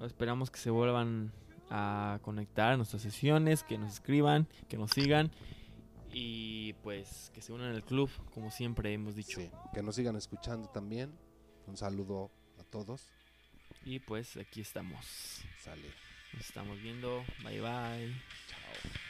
[0.00, 1.32] esperamos que se vuelvan
[1.70, 5.30] a conectar a nuestras sesiones, que nos escriban, que nos sigan
[6.12, 9.40] y pues que se unan al club, como siempre hemos dicho.
[9.40, 11.10] Sí, que nos sigan escuchando también.
[11.68, 13.06] Un saludo a todos.
[13.84, 15.42] Y pues aquí estamos.
[15.62, 15.92] Sale.
[16.32, 17.24] Nos estamos viendo.
[17.44, 18.14] Bye bye.
[18.48, 19.07] Chao.